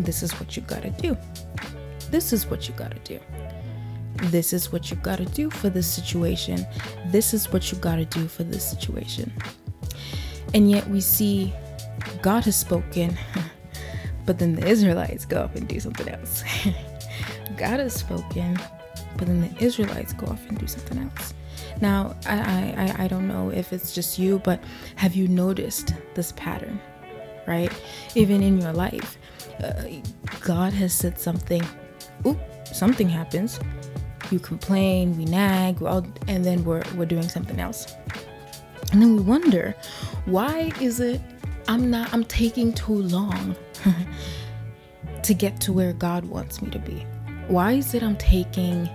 This 0.00 0.22
is 0.22 0.32
what 0.32 0.56
you 0.56 0.62
gotta 0.62 0.90
do. 0.90 1.16
This 2.10 2.32
is 2.32 2.46
what 2.46 2.68
you 2.68 2.74
gotta 2.74 2.98
do. 3.00 3.20
This 4.30 4.52
is 4.52 4.72
what 4.72 4.90
you 4.90 4.96
gotta 4.98 5.24
do 5.24 5.50
for 5.50 5.70
this 5.70 5.86
situation. 5.86 6.66
This 7.06 7.34
is 7.34 7.52
what 7.52 7.72
you 7.72 7.78
gotta 7.78 8.04
do 8.04 8.28
for 8.28 8.44
this 8.44 8.64
situation. 8.68 9.32
And 10.54 10.70
yet 10.70 10.86
we 10.88 11.00
see 11.00 11.52
God 12.20 12.44
has 12.44 12.56
spoken, 12.56 13.16
but 14.26 14.38
then 14.38 14.54
the 14.54 14.66
Israelites 14.66 15.24
go 15.24 15.38
up 15.38 15.54
and 15.56 15.68
do 15.68 15.80
something 15.80 16.08
else. 16.08 16.44
God 17.56 17.80
has 17.80 17.94
spoken, 17.94 18.58
but 19.16 19.26
then 19.26 19.40
the 19.40 19.64
Israelites 19.64 20.12
go 20.12 20.26
off 20.26 20.46
and 20.48 20.58
do 20.58 20.66
something 20.66 20.98
else. 20.98 21.34
Now, 21.82 22.14
I, 22.26 22.94
I, 22.96 23.04
I 23.04 23.08
don't 23.08 23.26
know 23.26 23.50
if 23.50 23.72
it's 23.72 23.92
just 23.92 24.16
you, 24.16 24.38
but 24.38 24.62
have 24.94 25.16
you 25.16 25.26
noticed 25.26 25.94
this 26.14 26.30
pattern, 26.36 26.80
right? 27.48 27.72
Even 28.14 28.40
in 28.40 28.60
your 28.60 28.72
life, 28.72 29.18
uh, 29.64 29.82
God 30.42 30.72
has 30.74 30.94
said 30.94 31.18
something, 31.18 31.60
oop, 32.24 32.38
something 32.72 33.08
happens. 33.08 33.58
You 34.30 34.38
complain, 34.38 35.18
we 35.18 35.24
nag, 35.24 35.82
all, 35.82 36.06
and 36.28 36.44
then 36.44 36.64
we're, 36.64 36.84
we're 36.94 37.04
doing 37.04 37.28
something 37.28 37.58
else. 37.58 37.92
And 38.92 39.02
then 39.02 39.16
we 39.16 39.22
wonder, 39.22 39.74
why 40.26 40.70
is 40.80 41.00
it 41.00 41.20
I'm 41.66 41.90
not, 41.90 42.14
I'm 42.14 42.22
taking 42.22 42.72
too 42.72 43.02
long 43.02 43.56
to 45.24 45.34
get 45.34 45.60
to 45.62 45.72
where 45.72 45.92
God 45.94 46.26
wants 46.26 46.62
me 46.62 46.70
to 46.70 46.78
be? 46.78 47.04
Why 47.48 47.72
is 47.72 47.92
it 47.94 48.04
I'm 48.04 48.16
taking 48.18 48.88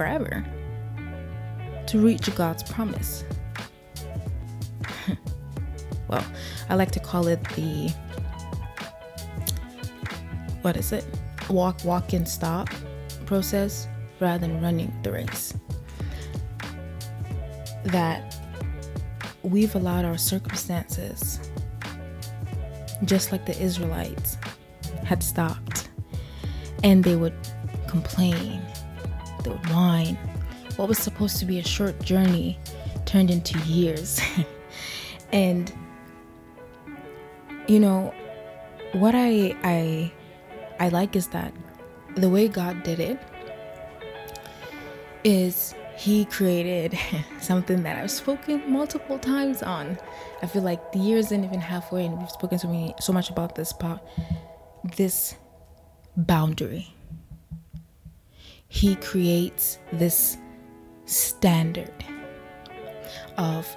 forever 0.00 0.42
to 1.86 1.98
reach 1.98 2.34
God's 2.34 2.62
promise. 2.62 3.22
well, 6.08 6.24
I 6.70 6.74
like 6.74 6.90
to 6.92 7.00
call 7.00 7.26
it 7.26 7.44
the 7.50 7.92
what 10.62 10.78
is 10.78 10.92
it? 10.92 11.04
Walk, 11.50 11.84
walk, 11.84 12.14
and 12.14 12.26
stop 12.26 12.70
process 13.26 13.88
rather 14.20 14.46
than 14.46 14.62
running 14.62 14.90
the 15.02 15.12
race. 15.12 15.52
That 17.84 18.38
we've 19.42 19.74
allowed 19.74 20.06
our 20.06 20.16
circumstances, 20.16 21.50
just 23.04 23.32
like 23.32 23.44
the 23.44 23.60
Israelites 23.60 24.38
had 25.04 25.22
stopped, 25.22 25.90
and 26.82 27.04
they 27.04 27.16
would 27.16 27.34
complain 27.86 28.62
they 29.40 29.50
whine. 29.72 30.16
what 30.76 30.88
was 30.88 30.98
supposed 30.98 31.38
to 31.38 31.44
be 31.44 31.58
a 31.58 31.64
short 31.64 31.98
journey 32.02 32.58
turned 33.04 33.30
into 33.30 33.58
years. 33.60 34.20
and 35.32 35.72
you 37.66 37.78
know, 37.78 38.12
what 38.92 39.14
I 39.14 39.56
I 39.62 40.12
I 40.78 40.88
like 40.88 41.16
is 41.16 41.28
that 41.28 41.52
the 42.16 42.28
way 42.28 42.48
God 42.48 42.82
did 42.82 43.00
it 43.00 43.18
is 45.24 45.74
he 45.96 46.24
created 46.24 46.98
something 47.40 47.82
that 47.82 47.96
I've 47.98 48.10
spoken 48.10 48.62
multiple 48.70 49.18
times 49.18 49.62
on. 49.62 49.98
I 50.42 50.46
feel 50.46 50.62
like 50.62 50.92
the 50.92 50.98
year 50.98 51.18
isn't 51.18 51.44
even 51.44 51.60
halfway, 51.60 52.06
and 52.06 52.18
we've 52.18 52.30
spoken 52.30 52.58
so 52.58 52.68
many, 52.68 52.94
so 52.98 53.12
much 53.12 53.28
about 53.28 53.54
this 53.54 53.72
part, 53.72 54.00
this 54.96 55.34
boundary. 56.16 56.94
He 58.72 58.94
creates 58.94 59.78
this 59.92 60.38
standard 61.04 61.92
of 63.36 63.68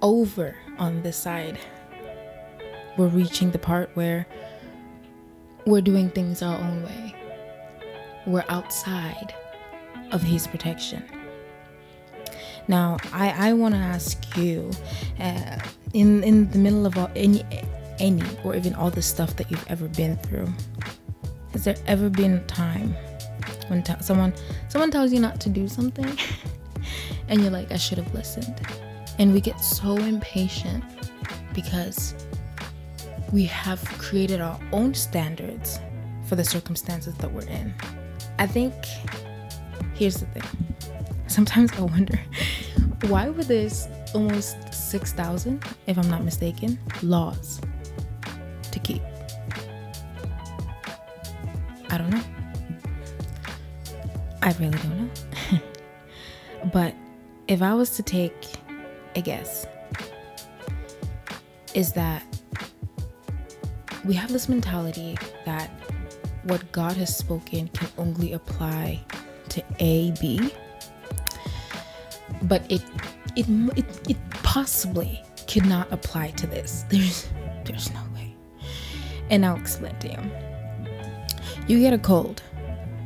over 0.00 0.54
on 0.78 1.02
this 1.02 1.16
side. 1.16 1.58
We're 2.96 3.08
reaching 3.08 3.50
the 3.50 3.58
part 3.58 3.90
where 3.94 4.24
we're 5.66 5.80
doing 5.82 6.10
things 6.10 6.42
our 6.42 6.56
own 6.56 6.84
way. 6.84 7.14
We're 8.24 8.44
outside 8.48 9.34
of 10.12 10.22
his 10.22 10.46
protection. 10.46 11.02
Now, 12.68 12.98
I, 13.12 13.50
I 13.50 13.52
want 13.52 13.74
to 13.74 13.80
ask 13.80 14.36
you, 14.36 14.70
uh, 15.18 15.58
in 15.92 16.22
in 16.22 16.48
the 16.52 16.58
middle 16.58 16.86
of 16.86 16.96
all, 16.96 17.10
any 17.16 17.44
any 17.98 18.22
or 18.44 18.54
even 18.54 18.74
all 18.74 18.90
the 18.90 19.02
stuff 19.02 19.34
that 19.36 19.50
you've 19.50 19.66
ever 19.68 19.88
been 19.88 20.16
through, 20.18 20.48
has 21.52 21.64
there 21.64 21.76
ever 21.86 22.08
been 22.08 22.34
a 22.34 22.44
time 22.44 22.94
when 23.68 23.82
t- 23.82 23.94
someone 24.00 24.32
someone 24.68 24.90
tells 24.90 25.12
you 25.12 25.20
not 25.20 25.40
to 25.40 25.48
do 25.48 25.68
something, 25.68 26.18
and 27.28 27.40
you're 27.40 27.50
like, 27.50 27.72
I 27.72 27.76
should 27.76 27.98
have 27.98 28.12
listened, 28.14 28.60
and 29.18 29.32
we 29.32 29.40
get 29.40 29.58
so 29.60 29.96
impatient 29.96 30.84
because 31.54 32.14
we 33.32 33.44
have 33.44 33.82
created 33.98 34.40
our 34.40 34.58
own 34.72 34.94
standards 34.94 35.78
for 36.26 36.36
the 36.36 36.44
circumstances 36.44 37.14
that 37.16 37.32
we're 37.32 37.46
in. 37.46 37.74
I 38.38 38.46
think 38.46 38.74
here's 39.94 40.16
the 40.16 40.26
thing. 40.26 40.42
Sometimes 41.26 41.72
I 41.72 41.82
wonder 41.82 42.18
why 43.06 43.28
were 43.28 43.44
there's 43.44 43.86
almost 44.14 44.56
6,000, 44.72 45.64
if 45.86 45.96
I'm 45.96 46.10
not 46.10 46.24
mistaken, 46.24 46.78
laws 47.02 47.60
I 54.50 54.52
really 54.58 54.78
don't 54.78 54.98
know. 54.98 55.60
but 56.72 56.92
if 57.46 57.62
I 57.62 57.72
was 57.72 57.90
to 57.90 58.02
take 58.02 58.48
a 59.14 59.20
guess, 59.20 59.64
is 61.72 61.92
that 61.92 62.24
we 64.04 64.14
have 64.14 64.32
this 64.32 64.48
mentality 64.48 65.16
that 65.46 65.70
what 66.42 66.72
God 66.72 66.96
has 66.96 67.16
spoken 67.16 67.68
can 67.68 67.88
only 67.96 68.32
apply 68.32 69.00
to 69.50 69.62
A, 69.78 70.12
B, 70.20 70.52
but 72.42 72.68
it 72.68 72.82
it 73.36 73.46
it, 73.76 74.10
it 74.10 74.30
possibly 74.30 75.22
could 75.46 75.66
not 75.66 75.92
apply 75.92 76.30
to 76.32 76.48
this. 76.48 76.84
There's 76.90 77.28
there's 77.64 77.92
no 77.92 78.00
way. 78.14 78.34
And 79.28 79.46
I'll 79.46 79.56
explain 79.56 79.96
to 80.00 80.08
you. 80.08 80.18
You 81.68 81.78
get 81.78 81.92
a 81.92 81.98
cold, 81.98 82.42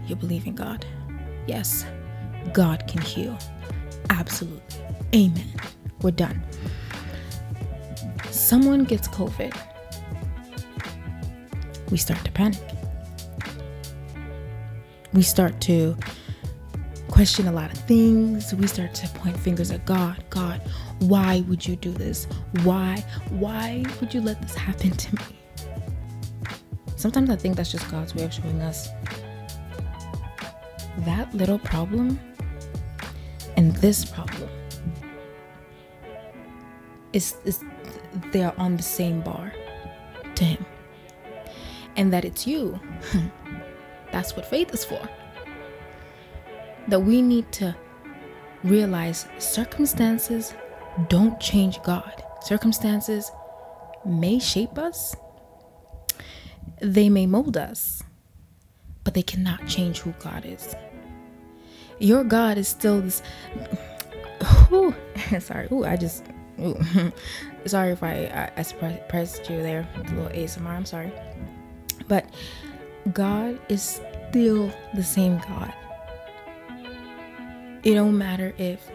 you 0.06 0.16
believe 0.16 0.46
in 0.46 0.54
God. 0.54 0.86
Yes, 1.46 1.84
God 2.52 2.86
can 2.86 3.02
heal. 3.02 3.38
Absolutely. 4.10 4.62
Amen. 5.14 5.52
We're 6.02 6.10
done. 6.10 6.42
Someone 8.30 8.84
gets 8.84 9.08
COVID. 9.08 9.56
We 11.90 11.96
start 11.96 12.24
to 12.24 12.32
panic. 12.32 12.60
We 15.12 15.22
start 15.22 15.60
to 15.62 15.96
question 17.08 17.46
a 17.46 17.52
lot 17.52 17.72
of 17.72 17.78
things. 17.78 18.52
We 18.54 18.66
start 18.66 18.94
to 18.94 19.08
point 19.10 19.38
fingers 19.38 19.70
at 19.70 19.84
God. 19.86 20.24
God, 20.30 20.60
why 20.98 21.44
would 21.46 21.64
you 21.66 21.76
do 21.76 21.92
this? 21.92 22.26
Why? 22.64 23.04
Why 23.30 23.84
would 24.00 24.12
you 24.12 24.20
let 24.20 24.42
this 24.42 24.54
happen 24.56 24.90
to 24.90 25.14
me? 25.14 25.22
Sometimes 26.96 27.30
I 27.30 27.36
think 27.36 27.56
that's 27.56 27.70
just 27.70 27.88
God's 27.90 28.14
way 28.14 28.24
of 28.24 28.32
showing 28.32 28.60
us 28.62 28.88
that 31.04 31.32
little 31.34 31.58
problem 31.58 32.18
and 33.56 33.74
this 33.76 34.04
problem 34.04 34.48
is, 37.12 37.36
is 37.44 37.64
they 38.32 38.42
are 38.42 38.54
on 38.58 38.76
the 38.76 38.82
same 38.82 39.20
bar 39.20 39.52
to 40.34 40.44
him. 40.44 40.66
And 41.96 42.12
that 42.12 42.24
it's 42.24 42.46
you. 42.46 42.78
That's 44.12 44.34
what 44.36 44.46
faith 44.46 44.74
is 44.74 44.84
for. 44.84 45.08
That 46.88 47.00
we 47.00 47.22
need 47.22 47.50
to 47.52 47.74
realize 48.64 49.26
circumstances 49.38 50.54
don't 51.08 51.38
change 51.40 51.82
God. 51.82 52.22
Circumstances 52.42 53.30
may 54.04 54.38
shape 54.38 54.76
us, 54.78 55.16
they 56.80 57.08
may 57.08 57.26
mold 57.26 57.56
us, 57.56 58.02
but 59.02 59.14
they 59.14 59.22
cannot 59.22 59.66
change 59.66 60.00
who 60.00 60.12
God 60.18 60.44
is. 60.44 60.74
Your 61.98 62.24
God 62.24 62.58
is 62.58 62.68
still 62.68 63.00
this. 63.00 63.22
Ooh, 64.72 64.94
sorry. 65.40 65.68
Ooh, 65.72 65.84
I 65.84 65.96
just. 65.96 66.24
Ooh. 66.60 66.76
sorry 67.66 67.92
if 67.92 68.02
I, 68.02 68.50
I, 68.56 68.60
I 68.60 68.62
surprised 68.62 69.48
you 69.48 69.62
there 69.62 69.88
a 69.96 70.00
little 70.14 70.28
ASMR. 70.28 70.66
I'm 70.66 70.84
sorry. 70.84 71.12
But 72.08 72.26
God 73.12 73.58
is 73.68 74.00
still 74.30 74.70
the 74.94 75.02
same 75.02 75.38
God 75.48 75.72
it 77.84 77.94
don't 77.94 78.16
matter 78.16 78.54
if 78.56 78.90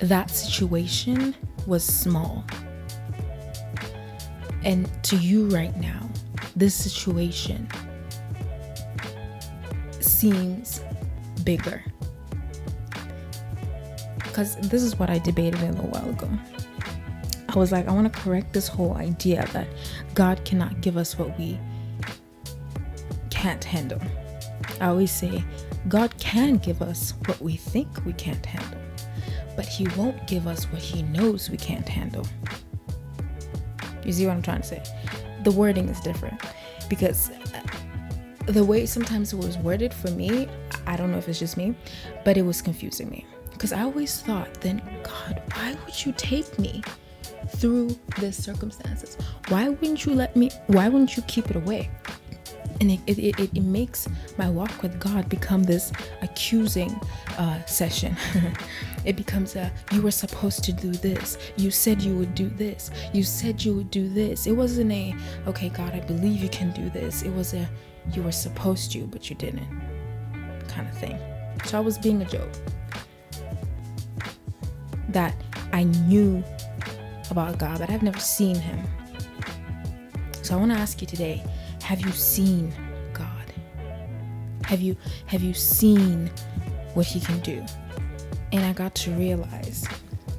that 0.00 0.30
situation 0.30 1.34
was 1.66 1.84
small. 1.84 2.44
And 4.64 4.90
to 5.04 5.16
you 5.16 5.46
right 5.48 5.76
now, 5.76 6.08
this 6.56 6.74
situation 6.74 7.68
seems 10.16 10.80
bigger. 11.44 11.84
Because 14.18 14.56
this 14.56 14.82
is 14.82 14.98
what 14.98 15.10
I 15.10 15.18
debated 15.18 15.60
a 15.60 15.66
little 15.66 15.88
while 15.88 16.08
ago. 16.08 16.30
I 17.48 17.58
was 17.58 17.72
like, 17.72 17.86
I 17.86 17.92
want 17.92 18.12
to 18.12 18.20
correct 18.20 18.52
this 18.52 18.68
whole 18.68 18.94
idea 18.94 19.46
that 19.52 19.68
God 20.14 20.44
cannot 20.44 20.80
give 20.80 20.96
us 20.96 21.18
what 21.18 21.38
we 21.38 21.58
can't 23.30 23.62
handle. 23.62 24.00
I 24.80 24.88
always 24.88 25.10
say 25.10 25.44
God 25.88 26.16
can 26.18 26.56
give 26.56 26.82
us 26.82 27.14
what 27.26 27.40
we 27.40 27.56
think 27.56 28.04
we 28.04 28.12
can't 28.14 28.44
handle, 28.44 28.80
but 29.54 29.66
He 29.66 29.86
won't 29.96 30.26
give 30.26 30.46
us 30.46 30.64
what 30.64 30.82
He 30.82 31.02
knows 31.02 31.50
we 31.50 31.56
can't 31.56 31.88
handle. 31.88 32.26
You 34.04 34.12
see 34.12 34.26
what 34.26 34.32
I'm 34.32 34.42
trying 34.42 34.62
to 34.62 34.66
say? 34.66 34.82
The 35.44 35.50
wording 35.50 35.88
is 35.88 36.00
different 36.00 36.40
because 36.88 37.30
the 38.46 38.64
way 38.64 38.86
sometimes 38.86 39.32
it 39.32 39.36
was 39.36 39.58
worded 39.58 39.92
for 39.92 40.10
me, 40.10 40.48
I 40.86 40.96
don't 40.96 41.10
know 41.10 41.18
if 41.18 41.28
it's 41.28 41.38
just 41.38 41.56
me, 41.56 41.74
but 42.24 42.36
it 42.36 42.42
was 42.42 42.62
confusing 42.62 43.10
me. 43.10 43.26
Because 43.50 43.72
I 43.72 43.82
always 43.82 44.20
thought, 44.20 44.52
then, 44.60 44.82
God, 45.02 45.42
why 45.54 45.76
would 45.84 46.04
you 46.04 46.12
take 46.12 46.58
me 46.58 46.82
through 47.56 47.96
these 48.18 48.36
circumstances? 48.36 49.16
Why 49.48 49.68
wouldn't 49.68 50.04
you 50.04 50.14
let 50.14 50.36
me, 50.36 50.50
why 50.66 50.88
wouldn't 50.88 51.16
you 51.16 51.22
keep 51.22 51.50
it 51.50 51.56
away? 51.56 51.90
and 52.80 52.90
it, 52.90 53.00
it, 53.06 53.18
it, 53.18 53.56
it, 53.56 53.62
makes 53.62 54.08
my 54.36 54.48
walk 54.50 54.82
with 54.82 54.98
God 55.00 55.28
become 55.28 55.62
this 55.62 55.92
accusing 56.22 56.90
uh, 57.38 57.64
session. 57.64 58.16
it 59.04 59.16
becomes 59.16 59.56
a 59.56 59.72
you 59.92 60.02
were 60.02 60.10
supposed 60.10 60.62
to 60.64 60.72
do 60.72 60.90
this. 60.90 61.38
You 61.56 61.70
said 61.70 62.02
you 62.02 62.16
would 62.16 62.34
do 62.34 62.48
this. 62.50 62.90
You 63.12 63.22
said 63.22 63.64
you 63.64 63.74
would 63.74 63.90
do 63.90 64.08
this. 64.08 64.46
It 64.46 64.52
wasn't 64.52 64.92
a 64.92 65.14
okay, 65.46 65.68
God, 65.68 65.94
I 65.94 66.00
believe 66.00 66.42
you 66.42 66.48
can 66.48 66.70
do 66.72 66.90
this. 66.90 67.22
It 67.22 67.32
was 67.32 67.54
a 67.54 67.68
you 68.12 68.22
were 68.22 68.32
supposed 68.32 68.92
to, 68.92 69.06
but 69.06 69.28
you 69.28 69.36
didn't 69.36 69.66
kind 70.68 70.88
of 70.88 70.96
thing. 70.98 71.18
So 71.64 71.78
I 71.78 71.80
was 71.80 71.98
being 71.98 72.22
a 72.22 72.24
joke 72.24 72.50
that 75.08 75.34
I 75.72 75.84
knew 75.84 76.42
about 77.30 77.58
God, 77.58 77.78
but 77.78 77.90
I've 77.90 78.02
never 78.02 78.20
seen 78.20 78.56
Him. 78.56 78.84
So 80.42 80.54
I 80.54 80.58
want 80.58 80.72
to 80.72 80.78
ask 80.78 81.00
you 81.00 81.06
today 81.06 81.42
have 81.82 82.00
you 82.00 82.12
seen 82.12 82.72
God? 83.12 83.52
Have 84.64 84.80
you 84.80 84.96
have 85.26 85.42
you 85.42 85.54
seen 85.54 86.30
what 86.94 87.06
he 87.06 87.20
can 87.20 87.38
do? 87.40 87.64
And 88.52 88.64
I 88.64 88.72
got 88.72 88.94
to 88.96 89.10
realize 89.12 89.86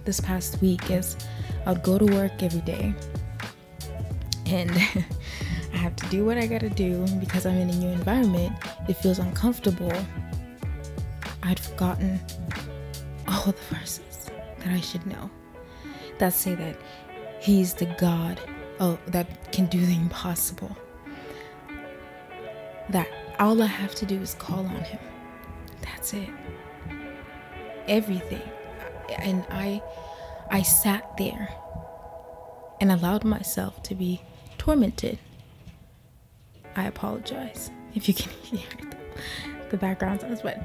this 0.06 0.20
past 0.20 0.62
week 0.62 0.92
is 0.92 1.18
I'd 1.66 1.84
go 1.84 1.98
to 1.98 2.06
work 2.06 2.44
every 2.44 2.62
day 2.62 2.94
and 4.46 4.72
have 5.88 5.96
to 5.96 6.10
do 6.10 6.26
what 6.26 6.38
I 6.38 6.48
gotta 6.48 6.70
do 6.70 7.08
because 7.18 7.46
I'm 7.46 7.56
in 7.58 7.70
a 7.70 7.76
new 7.76 7.88
environment 7.88 8.54
it 8.90 8.96
feels 8.96 9.20
uncomfortable, 9.20 9.94
I'd 11.44 11.60
forgotten 11.60 12.20
all 13.26 13.46
the 13.46 13.76
verses 13.76 14.30
that 14.60 14.68
I 14.68 14.82
should 14.82 15.06
know 15.08 15.30
that 16.20 16.34
say 16.34 16.56
that 16.56 16.78
He's 17.40 17.74
the 17.74 17.86
God 17.98 18.38
oh, 18.82 19.00
that 19.08 19.54
can 19.54 19.68
do 19.68 19.80
the 19.86 19.96
impossible. 19.96 20.76
That 22.90 23.08
all 23.40 23.62
I 23.62 23.68
have 23.68 23.96
to 23.96 24.06
do 24.06 24.20
is 24.20 24.34
call 24.34 24.66
on 24.66 24.84
Him. 24.84 25.00
That's 25.84 26.14
it. 26.14 26.30
Everything. 27.88 28.42
And 29.20 29.46
I 29.50 29.82
I 30.52 30.64
sat 30.64 31.16
there 31.18 31.50
and 32.82 32.92
allowed 32.92 33.24
myself 33.24 33.82
to 33.84 33.96
be 33.96 34.22
tormented. 34.58 35.20
I 36.78 36.86
apologize 36.86 37.72
if 37.96 38.08
you 38.08 38.14
can 38.14 38.32
hear 38.44 38.68
the, 39.70 39.78
background 39.78 40.22
sounds, 40.22 40.42
but 40.42 40.62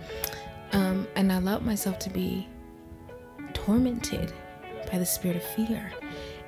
um, 0.72 1.09
and 1.16 1.33
I 1.33 1.37
allowed 1.37 1.62
myself 1.62 1.98
to 2.01 2.11
be 2.11 2.46
tormented 3.55 4.33
by 4.90 4.98
the 4.98 5.07
spirit 5.07 5.37
of 5.37 5.42
fear 5.42 5.90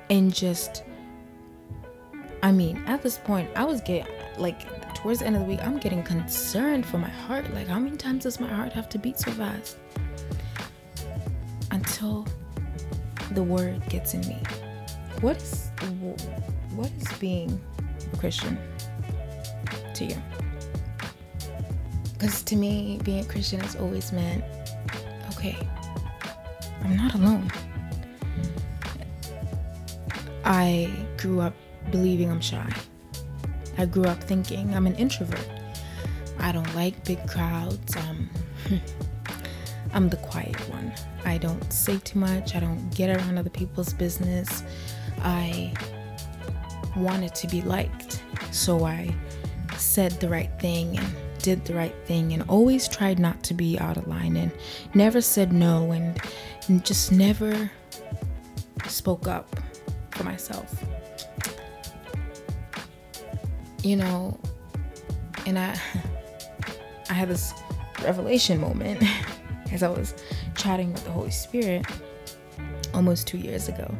and 0.09 0.33
just 0.33 0.83
I 2.43 2.51
mean, 2.51 2.83
at 2.85 3.01
this 3.01 3.17
point, 3.17 3.49
I 3.55 3.63
was 3.63 3.81
getting 3.81 4.13
like 4.37 4.93
towards 4.93 5.19
the 5.19 5.25
end 5.25 5.35
of 5.35 5.41
the 5.41 5.47
week, 5.47 5.59
I'm 5.63 5.77
getting 5.77 6.03
concerned 6.03 6.85
for 6.85 6.99
my 6.99 7.09
heart. 7.09 7.51
Like, 7.53 7.67
how 7.67 7.79
many 7.79 7.97
times 7.97 8.23
does 8.23 8.39
my 8.39 8.47
heart 8.47 8.71
have 8.73 8.87
to 8.89 8.99
beat 8.99 9.19
so 9.19 9.31
fast? 9.31 9.77
Until 11.71 12.27
the 13.31 13.41
word 13.41 13.81
gets 13.89 14.13
in 14.13 14.21
me. 14.21 14.37
What 15.21 15.37
is 15.37 15.71
what 16.75 16.91
is 16.99 17.17
being 17.17 17.59
a 18.13 18.17
Christian 18.17 18.59
to 19.95 20.05
you? 20.05 20.17
Because 22.13 22.41
to 22.43 22.55
me, 22.55 22.99
being 23.03 23.19
a 23.19 23.25
Christian 23.25 23.59
has 23.59 23.75
always 23.75 24.11
meant, 24.11 24.43
okay, 25.33 25.57
I'm 26.83 26.95
not 26.95 27.13
alone. 27.13 27.51
I 30.43 30.91
grew 31.17 31.41
up 31.41 31.53
believing 31.91 32.29
I'm 32.29 32.41
shy. 32.41 32.71
I 33.77 33.85
grew 33.85 34.05
up 34.05 34.23
thinking 34.23 34.73
I'm 34.73 34.87
an 34.87 34.95
introvert. 34.95 35.47
I 36.39 36.51
don't 36.51 36.73
like 36.75 37.03
big 37.03 37.27
crowds. 37.27 37.95
I'm 39.93 40.09
the 40.09 40.17
quiet 40.17 40.57
one. 40.69 40.93
I 41.25 41.37
don't 41.37 41.71
say 41.71 41.97
too 41.97 42.19
much. 42.19 42.55
I 42.55 42.59
don't 42.59 42.89
get 42.93 43.09
around 43.09 43.37
other 43.37 43.49
people's 43.49 43.93
business. 43.93 44.63
I 45.21 45.73
wanted 46.95 47.33
to 47.35 47.47
be 47.47 47.61
liked. 47.61 48.21
So 48.51 48.85
I 48.85 49.13
said 49.77 50.11
the 50.19 50.29
right 50.29 50.51
thing 50.59 50.97
and 50.97 51.07
did 51.39 51.63
the 51.65 51.75
right 51.75 51.95
thing 52.05 52.33
and 52.33 52.43
always 52.47 52.87
tried 52.87 53.19
not 53.19 53.43
to 53.43 53.53
be 53.53 53.77
out 53.79 53.97
of 53.97 54.07
line 54.07 54.35
and 54.35 54.51
never 54.93 55.21
said 55.21 55.53
no 55.53 55.91
and, 55.91 56.19
and 56.67 56.83
just 56.83 57.11
never 57.11 57.69
spoke 58.87 59.27
up 59.27 59.55
for 60.11 60.23
myself. 60.23 60.83
You 63.83 63.97
know, 63.97 64.39
and 65.45 65.59
I 65.59 65.79
I 67.09 67.13
had 67.13 67.29
this 67.29 67.53
revelation 68.03 68.59
moment 68.59 69.03
as 69.71 69.83
I 69.83 69.89
was 69.89 70.15
chatting 70.55 70.91
with 70.91 71.03
the 71.03 71.11
Holy 71.11 71.29
Spirit 71.31 71.85
almost 72.93 73.27
two 73.27 73.37
years 73.37 73.69
ago. 73.69 73.93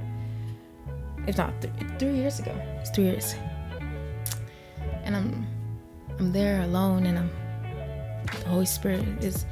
If 1.27 1.37
not 1.37 1.53
th- 1.61 1.73
three 1.99 2.15
years 2.15 2.39
ago. 2.39 2.55
It's 2.79 2.89
three 2.89 3.05
years. 3.05 3.35
And 5.03 5.15
I'm 5.15 5.45
I'm 6.19 6.31
there 6.31 6.61
alone 6.61 7.05
and 7.05 7.19
I'm 7.19 7.29
the 8.25 8.49
Holy 8.49 8.65
Spirit 8.65 9.05
is 9.23 9.45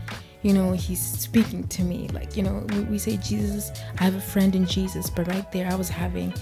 you 0.43 0.53
know, 0.53 0.73
he's 0.73 1.01
speaking 1.01 1.65
to 1.69 1.83
me. 1.83 2.09
Like, 2.09 2.35
you 2.35 2.43
know, 2.43 2.65
we, 2.69 2.79
we 2.81 2.99
say 2.99 3.15
Jesus, 3.17 3.71
I 3.97 4.03
have 4.03 4.15
a 4.15 4.21
friend 4.21 4.55
in 4.55 4.65
Jesus, 4.65 5.09
but 5.09 5.25
right 5.27 5.49
there 5.53 5.71
I 5.71 5.75
was 5.75 5.87
having 5.87 6.33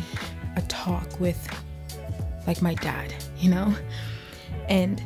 a 0.56 0.62
talk 0.64 1.20
with 1.20 1.48
like 2.48 2.62
my 2.64 2.74
dad, 2.74 3.14
you 3.38 3.52
know? 3.52 3.74
And 4.68 5.02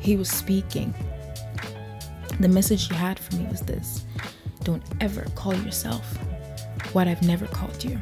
he 0.00 0.16
was 0.16 0.30
speaking. 0.30 0.94
The 2.40 2.48
message 2.48 2.88
he 2.88 2.94
had 2.94 3.18
for 3.18 3.36
me 3.36 3.46
was 3.50 3.60
this 3.60 4.06
Don't 4.64 4.82
ever 5.00 5.26
call 5.34 5.54
yourself 5.54 6.16
what 6.94 7.06
I've 7.06 7.22
never 7.22 7.46
called 7.46 7.84
you. 7.84 8.00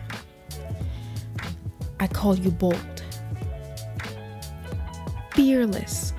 I 1.98 2.06
call 2.06 2.36
you 2.36 2.52
bold, 2.52 2.97
fearless. 5.38 6.12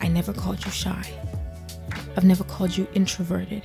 I 0.00 0.08
never 0.08 0.32
called 0.32 0.64
you 0.64 0.70
shy. 0.70 1.04
I've 2.16 2.24
never 2.24 2.42
called 2.42 2.74
you 2.74 2.88
introverted. 2.94 3.62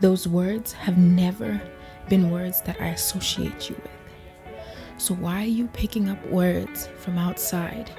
Those 0.00 0.28
words 0.28 0.70
have 0.70 0.96
never 0.96 1.60
been 2.08 2.30
words 2.30 2.62
that 2.62 2.80
I 2.80 2.90
associate 2.90 3.68
you 3.68 3.74
with. 3.74 4.54
So, 4.98 5.14
why 5.14 5.42
are 5.42 5.54
you 5.58 5.66
picking 5.66 6.08
up 6.08 6.24
words 6.28 6.88
from 7.00 7.18
outside 7.18 7.90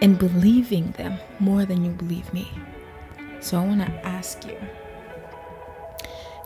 and 0.00 0.18
believing 0.18 0.92
them 0.92 1.18
more 1.40 1.66
than 1.66 1.84
you 1.84 1.90
believe 1.90 2.32
me? 2.32 2.50
So, 3.40 3.60
I 3.60 3.66
want 3.66 3.82
to 3.82 3.92
ask 4.06 4.46
you 4.46 4.56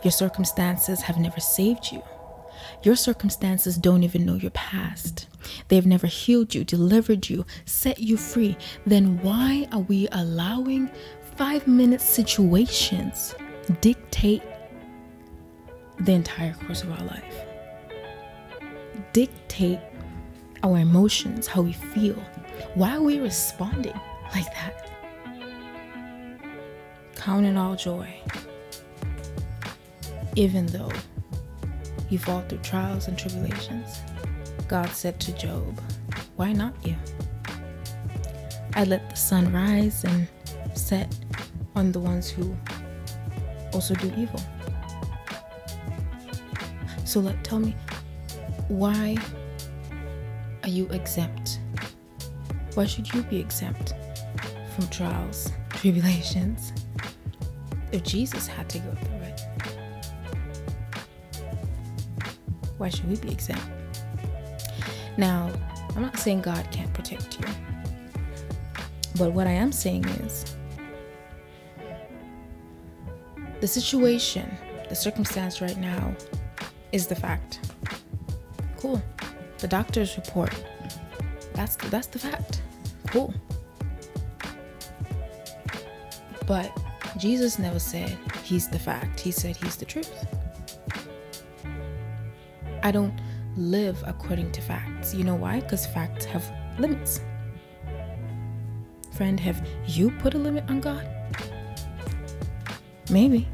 your 0.02 0.10
circumstances 0.10 1.02
have 1.02 1.18
never 1.18 1.38
saved 1.38 1.92
you. 1.92 2.02
Your 2.82 2.96
circumstances 2.96 3.76
don't 3.76 4.02
even 4.02 4.24
know 4.24 4.34
your 4.34 4.50
past. 4.50 5.26
They've 5.68 5.86
never 5.86 6.06
healed 6.06 6.54
you, 6.54 6.64
delivered 6.64 7.28
you, 7.28 7.44
set 7.64 7.98
you 7.98 8.16
free. 8.16 8.56
Then 8.86 9.20
why 9.22 9.68
are 9.72 9.80
we 9.80 10.08
allowing 10.12 10.90
five 11.36 11.66
minute 11.66 12.00
situations 12.00 13.34
dictate 13.80 14.42
the 16.00 16.12
entire 16.12 16.54
course 16.54 16.82
of 16.82 16.90
our 16.92 17.04
life? 17.04 17.34
Dictate 19.12 19.80
our 20.62 20.78
emotions, 20.78 21.46
how 21.46 21.62
we 21.62 21.72
feel. 21.72 22.22
Why 22.74 22.96
are 22.96 23.02
we 23.02 23.18
responding 23.20 23.98
like 24.34 24.52
that? 24.54 24.86
Count 27.16 27.46
it 27.46 27.56
all 27.56 27.76
joy 27.76 28.20
even 30.36 30.66
though 30.66 30.90
you 32.10 32.18
fall 32.18 32.42
through 32.48 32.58
trials 32.58 33.08
and 33.08 33.18
tribulations. 33.18 34.00
God 34.68 34.88
said 34.90 35.18
to 35.20 35.32
Job, 35.32 35.80
Why 36.36 36.52
not 36.52 36.74
you? 36.86 36.96
I 38.74 38.84
let 38.84 39.08
the 39.10 39.16
sun 39.16 39.52
rise 39.52 40.04
and 40.04 40.28
set 40.74 41.14
on 41.74 41.92
the 41.92 42.00
ones 42.00 42.28
who 42.28 42.54
also 43.72 43.94
do 43.94 44.12
evil. 44.16 44.40
So 47.04 47.20
let 47.20 47.42
tell 47.42 47.58
me, 47.58 47.74
why 48.68 49.16
are 50.62 50.68
you 50.68 50.86
exempt? 50.88 51.60
Why 52.74 52.86
should 52.86 53.12
you 53.12 53.22
be 53.22 53.38
exempt 53.38 53.94
from 54.74 54.88
trials, 54.88 55.50
tribulations? 55.70 56.72
If 57.90 58.04
Jesus 58.04 58.46
had 58.46 58.68
to 58.70 58.78
go 58.78 58.94
through 58.94 59.19
why 62.80 62.88
should 62.88 63.06
we 63.10 63.16
be 63.16 63.30
exempt? 63.30 63.62
Now, 65.18 65.52
I'm 65.94 66.00
not 66.00 66.18
saying 66.18 66.40
God 66.40 66.66
can't 66.70 66.90
protect 66.94 67.38
you, 67.38 67.46
but 69.18 69.32
what 69.32 69.46
I 69.46 69.50
am 69.50 69.70
saying 69.70 70.06
is 70.06 70.56
the 73.60 73.66
situation, 73.66 74.50
the 74.88 74.94
circumstance 74.94 75.60
right 75.60 75.76
now 75.76 76.14
is 76.90 77.06
the 77.06 77.14
fact. 77.14 77.60
Cool. 78.78 79.02
The 79.58 79.68
doctor's 79.68 80.16
report. 80.16 80.54
That's 81.52 81.76
that's 81.90 82.06
the 82.06 82.18
fact. 82.18 82.62
Cool. 83.08 83.34
But 86.46 86.74
Jesus 87.18 87.58
never 87.58 87.78
said 87.78 88.16
he's 88.42 88.68
the 88.68 88.78
fact. 88.78 89.20
He 89.20 89.32
said 89.32 89.54
he's 89.56 89.76
the 89.76 89.84
truth. 89.84 90.39
I 92.82 92.90
don't 92.90 93.14
live 93.56 94.02
according 94.06 94.52
to 94.52 94.60
facts. 94.60 95.14
You 95.14 95.24
know 95.24 95.34
why? 95.34 95.60
Because 95.60 95.86
facts 95.86 96.24
have 96.26 96.50
limits. 96.78 97.20
Friend, 99.12 99.38
have 99.40 99.66
you 99.86 100.10
put 100.12 100.34
a 100.34 100.38
limit 100.38 100.64
on 100.70 100.80
God? 100.80 101.08
Maybe. 103.10 103.48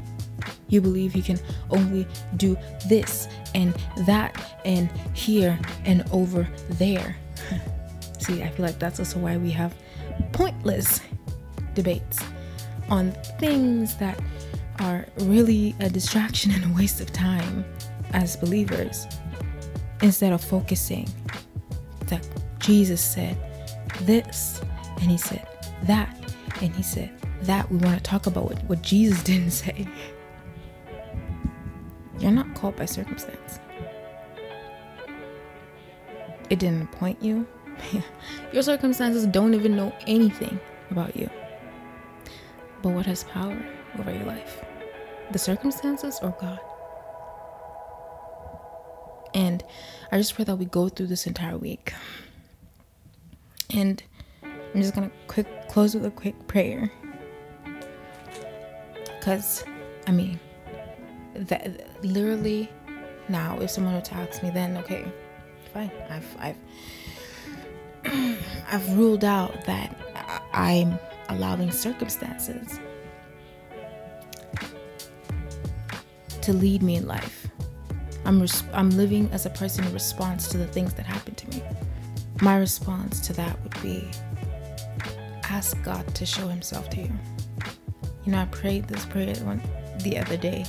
You 0.69 0.81
believe 0.81 1.13
He 1.13 1.21
can 1.21 1.39
only 1.69 2.07
do 2.35 2.57
this 2.87 3.27
and 3.55 3.73
that 4.05 4.55
and 4.65 4.89
here 5.13 5.59
and 5.85 6.05
over 6.11 6.47
there. 6.69 7.15
See, 8.19 8.43
I 8.43 8.49
feel 8.49 8.65
like 8.65 8.79
that's 8.79 8.99
also 8.99 9.19
why 9.19 9.37
we 9.37 9.51
have 9.51 9.75
pointless 10.31 11.01
debates 11.73 12.19
on 12.89 13.11
things 13.39 13.95
that 13.97 14.19
are 14.79 15.05
really 15.21 15.75
a 15.79 15.89
distraction 15.89 16.51
and 16.51 16.63
a 16.65 16.77
waste 16.77 17.01
of 17.01 17.11
time 17.11 17.65
as 18.13 18.35
believers 18.35 19.05
instead 20.01 20.33
of 20.33 20.43
focusing 20.43 21.07
that 22.07 22.27
Jesus 22.59 23.01
said 23.01 23.37
this 24.01 24.61
and 25.01 25.09
he 25.09 25.17
said 25.17 25.47
that 25.83 26.17
And 26.61 26.75
he 26.75 26.83
said, 26.83 27.11
That 27.43 27.69
we 27.71 27.77
want 27.77 27.97
to 27.97 28.03
talk 28.03 28.25
about 28.25 28.45
what, 28.45 28.63
what 28.65 28.81
Jesus 28.81 29.23
didn't 29.31 29.51
say. 29.51 29.87
You're 32.19 32.31
not 32.31 32.53
called 32.55 32.75
by 32.75 32.85
circumstance. 32.85 33.59
It 36.49 36.59
didn't 36.59 36.83
appoint 36.83 37.21
you. 37.21 37.45
Your 38.53 38.63
circumstances 38.63 39.25
don't 39.27 39.53
even 39.53 39.75
know 39.75 39.93
anything 40.07 40.59
about 40.89 41.15
you. 41.15 41.29
But 42.81 42.89
what 42.89 43.05
has 43.05 43.23
power 43.25 43.57
over 43.99 44.11
your 44.11 44.23
life? 44.23 44.63
The 45.31 45.39
circumstances 45.39 46.19
or 46.21 46.35
God? 46.39 46.59
And 49.37 49.63
I 50.11 50.17
just 50.17 50.33
pray 50.33 50.45
that 50.45 50.55
we 50.55 50.65
go 50.65 50.89
through 50.89 51.07
this 51.07 51.27
entire 51.27 51.59
week. 51.59 51.93
And 53.69 54.01
I'm 54.43 54.81
just 54.81 54.95
gonna 54.95 55.11
quick 55.27 55.47
close 55.69 55.93
with 55.93 56.05
a 56.07 56.11
quick 56.11 56.47
prayer. 56.47 56.91
Cause 59.21 59.63
I 60.07 60.11
mean 60.11 60.39
that 61.35 62.03
literally 62.03 62.67
now 63.29 63.59
if 63.59 63.69
someone 63.69 63.93
were 63.93 64.01
to 64.01 64.13
ask 64.15 64.41
me 64.41 64.49
then 64.49 64.75
okay, 64.77 65.05
fine. 65.71 65.91
I've 66.09 66.37
I've 66.39 66.57
I've 68.71 68.97
ruled 68.97 69.23
out 69.23 69.65
that 69.65 69.95
I'm 70.51 70.97
allowing 71.29 71.69
circumstances 71.71 72.79
to 76.41 76.53
lead 76.53 76.81
me 76.81 76.95
in 76.95 77.05
life. 77.05 77.46
I'm 78.27 78.41
res- 78.41 78.63
I'm 78.73 78.89
living 78.89 79.29
as 79.31 79.45
a 79.45 79.49
person 79.49 79.85
in 79.85 79.93
response 79.93 80.49
to 80.49 80.57
the 80.57 80.67
things 80.67 80.93
that 80.95 81.05
happen 81.05 81.33
to 81.33 81.49
me. 81.49 81.63
My 82.41 82.57
response 82.57 83.21
to 83.21 83.33
that 83.33 83.57
would 83.63 83.81
be 83.81 84.05
ask 85.45 85.81
God 85.81 86.05
to 86.15 86.25
show 86.25 86.49
himself 86.49 86.89
to 86.89 87.01
you. 87.01 87.11
You 88.25 88.33
know, 88.33 88.41
I 88.41 88.45
prayed 88.45 88.85
this 88.89 89.05
prayer 89.05 89.33
one 89.45 89.61
the 89.99 90.17
other 90.17 90.35
day 90.35 90.65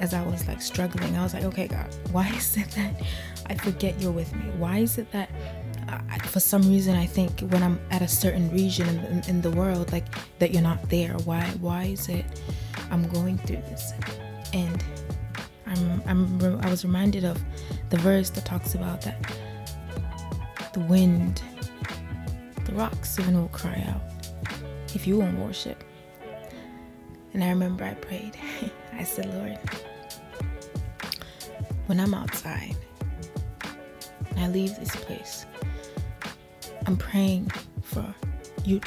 as 0.00 0.14
I 0.14 0.22
was 0.22 0.48
like 0.48 0.60
struggling. 0.60 1.16
I 1.16 1.22
was 1.22 1.32
like, 1.32 1.44
okay, 1.44 1.68
God, 1.68 1.86
why 2.10 2.28
is 2.30 2.56
it 2.56 2.68
that 2.72 3.00
I 3.46 3.54
forget 3.54 4.00
you're 4.00 4.10
with 4.10 4.34
me? 4.34 4.50
Why 4.58 4.78
is 4.78 4.98
it 4.98 5.12
that 5.12 5.30
I, 5.88 6.18
for 6.18 6.40
some 6.40 6.62
reason 6.62 6.96
I 6.96 7.06
think 7.06 7.38
when 7.52 7.62
I'm 7.62 7.78
at 7.92 8.02
a 8.02 8.08
certain 8.08 8.50
region 8.50 8.88
in, 8.88 9.04
in, 9.04 9.24
in, 9.28 9.42
the 9.42 9.50
world, 9.52 9.92
like 9.92 10.06
that 10.40 10.52
you're 10.52 10.60
not 10.60 10.90
there? 10.90 11.12
Why? 11.24 11.44
Why 11.60 11.84
is 11.84 12.08
it 12.08 12.24
I'm 12.90 13.06
going 13.10 13.38
through 13.38 13.62
this? 13.70 13.92
And 14.52 14.82
I'm, 15.72 16.02
I'm 16.06 16.60
I 16.60 16.70
was 16.70 16.84
reminded 16.84 17.24
of 17.24 17.40
the 17.90 17.98
verse 17.98 18.30
that 18.30 18.44
talks 18.44 18.74
about 18.74 19.02
that 19.02 19.18
the 20.72 20.80
wind, 20.80 21.42
the 22.64 22.72
rocks 22.72 23.18
even 23.18 23.38
will 23.38 23.48
cry 23.48 23.84
out 23.88 24.02
if 24.94 25.06
you 25.06 25.18
won't 25.18 25.38
worship. 25.38 25.84
And 27.34 27.42
I 27.42 27.48
remember 27.50 27.84
I 27.84 27.94
prayed. 27.94 28.36
I 28.92 29.04
said, 29.04 29.32
Lord, 29.34 29.58
when 31.86 31.98
I'm 31.98 32.14
outside 32.14 32.76
and 34.30 34.40
I 34.40 34.48
leave 34.48 34.76
this 34.78 34.94
place, 34.96 35.46
I'm 36.86 36.96
praying 36.96 37.50
for 37.82 38.14
you 38.64 38.80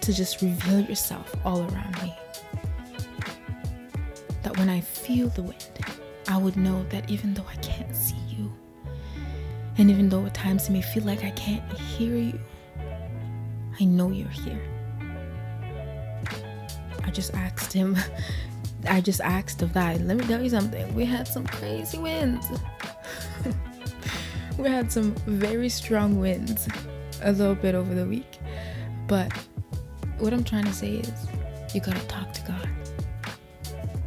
to 0.00 0.12
just 0.12 0.42
reveal 0.42 0.80
yourself 0.80 1.34
all 1.44 1.60
around 1.60 2.02
me. 2.02 2.14
That 4.42 4.56
when 4.58 4.68
I 4.68 4.80
feel 4.80 5.28
the 5.28 5.42
wind, 5.42 5.68
I 6.32 6.38
would 6.38 6.56
know 6.56 6.82
that 6.84 7.10
even 7.10 7.34
though 7.34 7.44
I 7.46 7.56
can't 7.56 7.94
see 7.94 8.16
you, 8.30 8.50
and 9.76 9.90
even 9.90 10.08
though 10.08 10.24
at 10.24 10.32
times 10.32 10.66
it 10.66 10.72
may 10.72 10.80
feel 10.80 11.04
like 11.04 11.24
I 11.24 11.30
can't 11.32 11.62
hear 11.74 12.16
you, 12.16 12.40
I 13.78 13.84
know 13.84 14.10
you're 14.10 14.28
here. 14.28 14.62
I 17.04 17.10
just 17.10 17.34
asked 17.34 17.70
him, 17.70 17.98
I 18.88 19.02
just 19.02 19.20
asked 19.20 19.60
of 19.60 19.74
that. 19.74 20.00
Let 20.00 20.16
me 20.16 20.24
tell 20.24 20.42
you 20.42 20.48
something. 20.48 20.94
We 20.94 21.04
had 21.04 21.28
some 21.28 21.46
crazy 21.46 21.98
winds. 21.98 22.46
we 24.56 24.70
had 24.70 24.90
some 24.90 25.14
very 25.26 25.68
strong 25.68 26.18
winds 26.18 26.66
a 27.20 27.32
little 27.32 27.54
bit 27.54 27.74
over 27.74 27.94
the 27.94 28.06
week. 28.06 28.38
But 29.06 29.30
what 30.16 30.32
I'm 30.32 30.44
trying 30.44 30.64
to 30.64 30.72
say 30.72 30.94
is, 30.94 31.26
you 31.74 31.82
gotta 31.82 32.06
talk 32.06 32.32
to 32.32 32.42
God. 32.46 32.68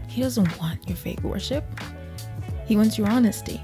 He 0.08 0.24
doesn't 0.24 0.60
want 0.60 0.88
your 0.88 0.98
fake 0.98 1.22
worship, 1.22 1.66
He 2.66 2.76
wants 2.76 2.98
your 2.98 3.10
honesty. 3.10 3.62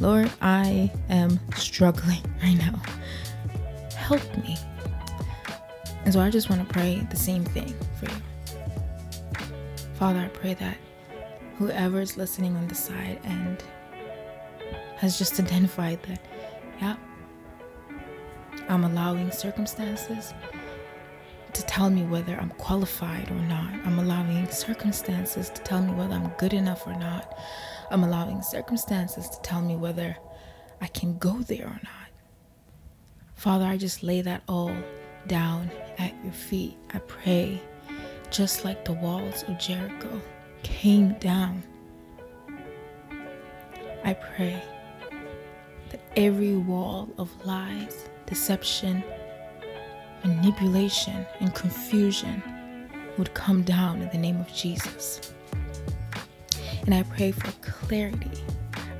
Lord, 0.00 0.30
I 0.40 0.90
am 1.08 1.38
struggling 1.56 2.22
right 2.42 2.56
now. 2.56 2.80
Help 3.94 4.22
me. 4.38 4.56
And 6.04 6.14
so 6.14 6.20
I 6.20 6.30
just 6.30 6.48
want 6.48 6.66
to 6.66 6.72
pray 6.72 7.06
the 7.10 7.16
same 7.16 7.44
thing 7.44 7.74
for 7.98 8.06
you. 8.06 8.16
Father, 9.94 10.20
I 10.20 10.28
pray 10.28 10.54
that 10.54 10.76
whoever 11.58 12.00
is 12.00 12.16
listening 12.16 12.56
on 12.56 12.66
the 12.68 12.74
side 12.74 13.20
and 13.22 13.62
has 14.96 15.18
just 15.18 15.38
identified 15.38 16.02
that, 16.04 16.20
yeah, 16.80 16.96
I'm 18.68 18.84
allowing 18.84 19.30
circumstances 19.30 20.32
to 21.52 21.62
tell 21.66 21.90
me 21.90 22.02
whether 22.04 22.36
I'm 22.36 22.50
qualified 22.50 23.30
or 23.30 23.42
not. 23.42 23.72
I'm 23.84 23.98
allowing 23.98 24.48
circumstances 24.50 25.50
to 25.50 25.60
tell 25.62 25.82
me 25.82 25.92
whether 25.92 26.14
I'm 26.14 26.28
good 26.38 26.54
enough 26.54 26.86
or 26.86 26.94
not. 26.94 27.38
I'm 27.90 28.04
allowing 28.04 28.42
circumstances 28.42 29.28
to 29.28 29.40
tell 29.42 29.60
me 29.60 29.76
whether 29.76 30.16
I 30.80 30.86
can 30.86 31.18
go 31.18 31.38
there 31.40 31.66
or 31.66 31.80
not. 31.82 32.08
Father, 33.34 33.64
I 33.64 33.76
just 33.76 34.02
lay 34.02 34.20
that 34.22 34.42
all 34.48 34.74
down 35.26 35.70
at 35.98 36.14
your 36.22 36.32
feet. 36.32 36.76
I 36.94 36.98
pray, 37.00 37.60
just 38.30 38.64
like 38.64 38.84
the 38.84 38.92
walls 38.92 39.42
of 39.48 39.58
Jericho 39.58 40.20
came 40.62 41.14
down. 41.14 41.62
I 44.04 44.14
pray 44.14 44.62
that 45.90 46.00
every 46.16 46.56
wall 46.56 47.08
of 47.18 47.30
lies 47.44 48.08
deception, 48.26 49.02
manipulation, 50.24 51.26
and 51.40 51.52
confusion 51.54 52.42
would 53.18 53.34
come 53.34 53.62
down 53.62 54.00
in 54.00 54.08
the 54.10 54.18
name 54.18 54.38
of 54.40 54.52
Jesus. 54.52 55.32
And 56.86 56.94
I 56.94 57.02
pray 57.02 57.32
for 57.32 57.50
clarity, 57.90 58.30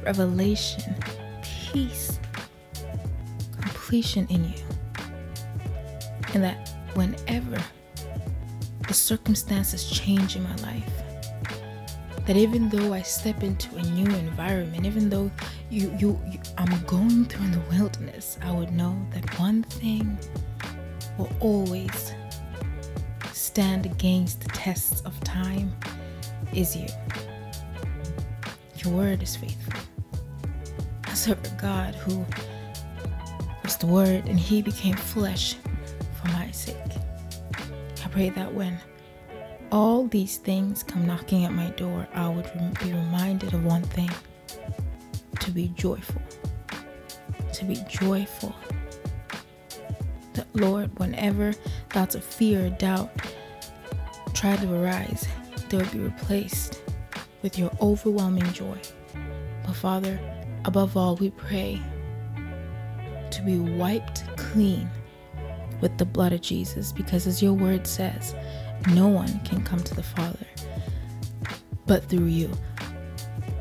revelation, 0.03 0.97
peace, 1.45 2.19
completion 3.53 4.27
in 4.31 4.45
you. 4.45 4.65
And 6.35 6.43
that 6.43 6.71
whenever 6.95 7.63
the 8.89 8.93
circumstances 8.93 9.89
change 9.89 10.35
in 10.35 10.43
my 10.43 10.57
life, 10.57 10.93
that 12.27 12.37
even 12.37 12.69
though 12.69 12.93
I 12.93 13.03
step 13.03 13.45
into 13.45 13.77
a 13.77 13.83
new 13.83 14.13
environment, 14.17 14.85
even 14.85 15.09
though 15.09 15.31
you, 15.71 15.97
you, 15.97 16.21
you 16.29 16.41
I'm 16.59 16.85
going 16.87 17.27
through 17.27 17.45
in 17.45 17.53
the 17.53 17.63
wilderness, 17.71 18.39
I 18.43 18.51
would 18.51 18.73
know 18.73 19.01
that 19.13 19.39
one 19.39 19.63
thing 19.63 20.19
will 21.17 21.31
always 21.39 22.13
stand 23.33 23.87
against 23.87 24.41
the 24.41 24.49
tests 24.49 25.01
of 25.03 25.21
time 25.21 25.73
is 26.53 26.75
you. 26.75 26.89
Your 28.85 28.95
word 28.95 29.23
is 29.23 29.37
faithful. 29.37 29.79
I 31.05 31.13
serve 31.13 31.45
a 31.45 31.61
God 31.61 31.95
who 31.97 32.25
was 33.63 33.77
the 33.77 33.87
word 33.87 34.27
and 34.27 34.41
he 34.41 34.63
became 34.63 34.97
flesh 34.97 35.57
for 36.15 36.29
my 36.29 36.51
sake. 36.51 36.77
I 38.03 38.09
pray 38.09 38.31
that 38.31 38.55
when 38.55 38.79
all 39.71 40.07
these 40.07 40.39
things 40.39 40.83
come 40.83 41.07
knocking 41.07 41.45
at 41.45 41.53
my 41.53 41.69
door, 41.71 42.09
I 42.15 42.29
would 42.31 42.51
be 42.83 42.91
reminded 42.93 43.53
of 43.53 43.67
one 43.67 43.83
thing 43.83 44.11
to 45.41 45.51
be 45.51 45.69
joyful. 45.77 46.23
To 47.53 47.65
be 47.67 47.77
joyful. 47.87 48.55
That, 50.33 50.47
Lord, 50.55 50.99
whenever 50.99 51.53
thoughts 51.91 52.15
of 52.15 52.25
fear 52.25 52.67
or 52.67 52.71
doubt 52.71 53.11
try 54.33 54.57
to 54.57 54.75
arise, 54.75 55.29
they 55.69 55.77
will 55.77 55.87
be 55.87 55.99
replaced 55.99 56.81
with 57.43 57.59
your 57.59 57.71
overwhelming 57.81 58.53
joy. 58.53 58.79
But, 59.67 59.77
Father, 59.77 60.19
above 60.65 60.97
all, 60.97 61.17
we 61.17 61.31
pray 61.31 61.81
to 63.31 63.43
be 63.43 63.59
wiped 63.59 64.25
clean 64.37 64.91
with 65.81 65.97
the 65.99 66.05
blood 66.05 66.33
of 66.33 66.41
Jesus 66.41 66.93
because, 66.93 67.27
as 67.27 67.43
your 67.43 67.53
word 67.53 67.87
says, 67.87 68.35
no 68.95 69.09
one 69.09 69.41
can 69.41 69.63
come 69.63 69.81
to 69.81 69.95
the 69.95 70.03
Father 70.03 70.47
but 71.91 72.05
through 72.05 72.27
you 72.27 72.49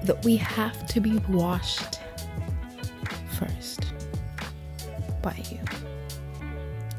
that 0.03 0.23
we 0.23 0.35
have 0.35 0.85
to 0.85 0.99
be 0.99 1.17
washed 1.29 1.99
first 3.31 3.91
by 5.23 5.35
you. 5.49 5.57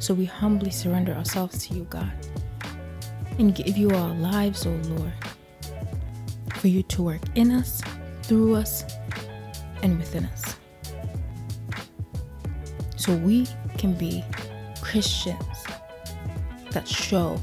So 0.01 0.13
we 0.13 0.25
humbly 0.25 0.73
surrender 0.73 1.13
ourselves 1.13 1.69
to 1.69 1.75
you, 1.75 1.85
God, 1.85 2.11
and 3.39 3.55
give 3.55 3.77
you 3.77 3.91
our 3.91 4.13
lives, 4.17 4.67
O 4.67 4.71
oh 4.71 4.89
Lord, 4.89 5.13
for 6.61 6.69
you 6.69 6.83
to 6.83 7.03
work 7.03 7.23
in 7.37 7.51
us, 7.51 7.81
through 8.23 8.55
us, 8.55 8.85
and 9.83 9.99
within 9.99 10.27
us. 10.27 10.57
So 12.97 13.17
we 13.17 13.47
can 13.79 13.95
be 13.95 14.23
Christians 14.83 15.65
that 16.73 16.87
show 16.87 17.41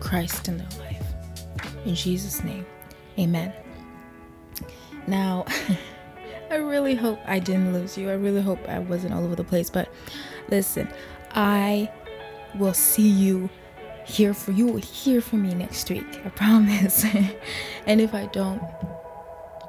Christ 0.00 0.48
in 0.48 0.56
their 0.56 0.68
life. 0.78 1.06
In 1.84 1.94
Jesus' 1.94 2.42
name, 2.42 2.64
amen. 3.18 3.52
Now, 5.06 5.44
I 6.50 6.56
really 6.56 6.94
hope 6.94 7.18
I 7.26 7.40
didn't 7.40 7.74
lose 7.74 7.98
you. 7.98 8.08
I 8.08 8.14
really 8.14 8.40
hope 8.40 8.66
I 8.66 8.78
wasn't 8.78 9.12
all 9.12 9.24
over 9.24 9.36
the 9.36 9.44
place. 9.44 9.68
But 9.68 9.90
listen, 10.48 10.88
I 11.32 11.90
will 12.54 12.72
see 12.72 13.08
you 13.08 13.50
here 14.04 14.34
for 14.34 14.52
you 14.52 14.66
will 14.66 14.80
hear 14.80 15.20
from 15.20 15.42
me 15.42 15.54
next 15.54 15.90
week. 15.90 16.06
I 16.24 16.28
promise. 16.30 17.04
and 17.86 18.00
if 18.00 18.14
I 18.14 18.26
don't, 18.26 18.62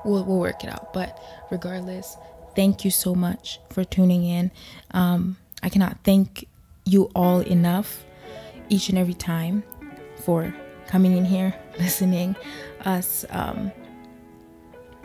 we'll, 0.04 0.24
we'll 0.24 0.40
work 0.40 0.64
it 0.64 0.70
out. 0.70 0.94
But 0.94 1.20
regardless, 1.50 2.18
thank 2.56 2.86
you 2.86 2.92
so 2.92 3.16
much 3.16 3.60
for 3.70 3.84
tuning 3.84 4.24
in. 4.26 4.52
Um, 4.92 5.38
I 5.64 5.70
cannot 5.70 5.98
thank 6.04 6.48
you 6.86 7.10
all 7.16 7.40
enough 7.42 8.06
each 8.70 8.90
and 8.90 8.98
every 8.98 9.14
time 9.14 9.64
for 10.24 10.54
coming 10.88 11.18
in 11.18 11.26
here, 11.26 11.56
listening, 11.80 12.36
us 12.84 13.26
um, 13.30 13.72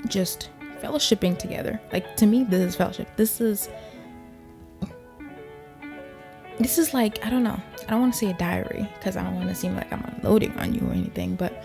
just 0.09 0.51
fellowshipping 0.81 1.39
together. 1.39 1.81
Like 1.93 2.17
to 2.17 2.27
me, 2.27 2.45
this 2.45 2.61
is 2.61 2.77
fellowship. 2.77 3.09
This 3.17 3.41
is 3.41 3.69
this 6.61 6.79
is 6.79 6.95
like 6.95 7.25
I 7.25 7.31
don't 7.31 7.43
know. 7.43 7.61
I 7.87 7.91
don't 7.91 8.01
want 8.01 8.13
to 8.13 8.19
say 8.19 8.31
a 8.31 8.35
diary 8.35 8.89
because 8.95 9.17
I 9.17 9.25
don't 9.25 9.37
want 9.37 9.49
to 9.49 9.55
seem 9.55 9.75
like 9.75 9.93
I'm 9.93 10.05
unloading 10.17 10.57
on 10.59 10.75
you 10.75 10.87
or 10.87 10.93
anything. 10.93 11.35
But 11.35 11.65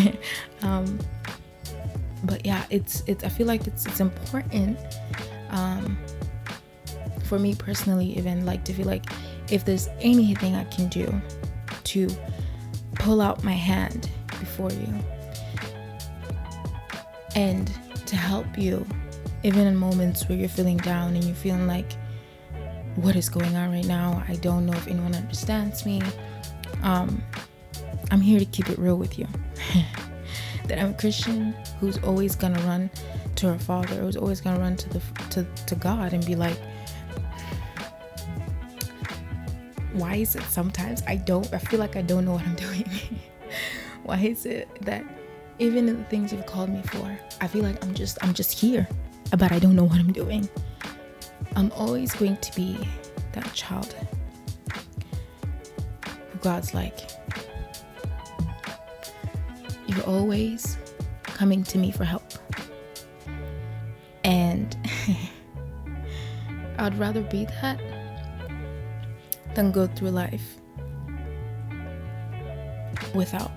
um, 0.62 0.98
but 2.24 2.46
yeah, 2.46 2.64
it's 2.70 3.02
it's. 3.06 3.24
I 3.24 3.28
feel 3.28 3.46
like 3.46 3.66
it's 3.66 3.84
it's 3.86 4.00
important. 4.00 4.78
Um, 5.50 5.98
for 7.24 7.38
me 7.38 7.54
personally, 7.54 8.16
even 8.16 8.46
like 8.46 8.64
to 8.64 8.72
feel 8.72 8.86
like 8.86 9.06
if 9.50 9.64
there's 9.64 9.88
anything 10.00 10.54
I 10.54 10.64
can 10.64 10.88
do 10.88 11.12
to 11.84 12.08
pull 12.94 13.20
out 13.20 13.42
my 13.42 13.52
hand 13.52 14.08
before 14.28 14.70
you 14.70 14.94
and 17.34 17.66
to 18.06 18.16
help 18.16 18.58
you, 18.58 18.86
even 19.42 19.66
in 19.66 19.76
moments 19.76 20.28
where 20.28 20.38
you're 20.38 20.48
feeling 20.48 20.76
down 20.76 21.14
and 21.14 21.24
you're 21.24 21.34
feeling 21.34 21.66
like, 21.66 21.92
what 22.96 23.16
is 23.16 23.28
going 23.28 23.56
on 23.56 23.72
right 23.72 23.86
now? 23.86 24.22
I 24.28 24.36
don't 24.36 24.66
know 24.66 24.74
if 24.74 24.86
anyone 24.86 25.14
understands 25.14 25.86
me. 25.86 26.02
Um, 26.82 27.22
I'm 28.10 28.20
here 28.20 28.38
to 28.38 28.44
keep 28.44 28.68
it 28.68 28.78
real 28.78 28.96
with 28.96 29.18
you. 29.18 29.26
that 30.66 30.78
I'm 30.78 30.90
a 30.90 30.94
Christian 30.94 31.54
who's 31.80 31.98
always 31.98 32.36
gonna 32.36 32.60
run 32.62 32.90
to 33.36 33.48
her 33.48 33.58
Father, 33.58 33.94
who's 33.96 34.16
always 34.16 34.40
gonna 34.40 34.60
run 34.60 34.76
to 34.76 34.88
the 34.90 35.00
to, 35.30 35.46
to 35.66 35.74
God 35.74 36.12
and 36.12 36.24
be 36.24 36.34
like, 36.34 36.58
why 39.92 40.16
is 40.16 40.36
it 40.36 40.42
sometimes 40.44 41.02
I 41.06 41.16
don't 41.16 41.52
I 41.52 41.58
feel 41.58 41.80
like 41.80 41.96
I 41.96 42.02
don't 42.02 42.24
know 42.24 42.32
what 42.32 42.44
I'm 42.44 42.54
doing? 42.66 42.88
why 44.04 44.18
is 44.18 44.46
it 44.46 44.68
that 44.82 45.04
even 45.58 45.88
in 45.88 45.98
the 45.98 46.04
things 46.04 46.32
you've 46.32 46.46
called 46.46 46.70
me 46.70 46.82
for, 46.82 47.18
I 47.40 47.46
feel 47.46 47.62
like 47.62 47.82
I'm 47.84 47.94
just 47.94 48.18
I'm 48.22 48.34
just 48.34 48.52
here, 48.58 48.86
but 49.30 49.52
I 49.52 49.58
don't 49.58 49.76
know 49.76 49.84
what 49.84 49.98
I'm 49.98 50.12
doing. 50.12 50.48
I'm 51.54 51.70
always 51.72 52.14
going 52.14 52.36
to 52.38 52.56
be 52.56 52.88
that 53.32 53.52
child 53.52 53.94
who 56.30 56.38
God's 56.38 56.74
like, 56.74 56.98
you're 59.86 60.04
always 60.04 60.78
coming 61.22 61.62
to 61.64 61.78
me 61.78 61.90
for 61.90 62.04
help. 62.04 62.32
And 64.24 64.76
I'd 66.78 66.98
rather 66.98 67.22
be 67.22 67.44
that 67.60 67.80
than 69.54 69.72
go 69.72 69.86
through 69.86 70.10
life 70.10 70.56
without 73.14 73.50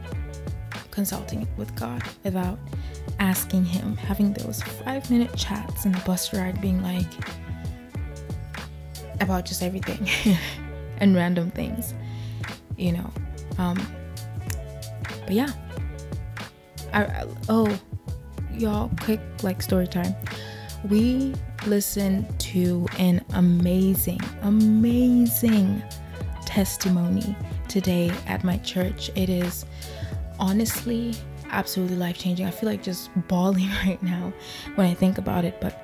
consulting 0.92 1.48
with 1.58 1.74
God, 1.76 2.04
without 2.24 2.60
asking 3.20 3.66
Him, 3.66 3.96
having 3.96 4.34
those 4.34 4.62
five 4.62 5.10
minute 5.10 5.36
chats 5.36 5.86
in 5.86 5.92
the 5.92 6.00
bus 6.00 6.34
ride, 6.34 6.60
being 6.62 6.82
like, 6.82 7.06
about 9.22 9.46
just 9.46 9.62
everything 9.62 10.10
and 10.98 11.16
random 11.16 11.52
things, 11.52 11.94
you 12.78 12.92
know. 12.94 13.12
Um, 13.58 13.80
but 15.22 15.32
yeah, 15.32 15.52
I, 16.94 17.04
I 17.04 17.26
oh, 17.50 17.80
y'all, 18.54 18.92
quick 19.02 19.20
like 19.44 19.62
story 19.62 19.88
time. 19.88 20.16
We 20.90 21.34
listened 21.66 22.40
to 22.40 22.86
an 23.00 23.24
amazing, 23.34 24.20
amazing 24.44 25.82
testimony 26.46 27.36
today 27.68 28.12
at 28.28 28.44
my 28.44 28.58
church. 28.60 29.10
It 29.16 29.30
is 29.30 29.66
honestly 30.40 31.16
absolutely 31.50 31.98
life 31.98 32.18
changing. 32.18 32.46
I 32.46 32.52
feel 32.52 32.70
like 32.70 32.84
just 32.84 33.10
bawling 33.28 33.70
right 33.86 34.02
now 34.04 34.34
when 34.76 34.88
I 34.88 34.94
think 34.94 35.18
about 35.18 35.46
it, 35.46 35.60
but 35.60 35.82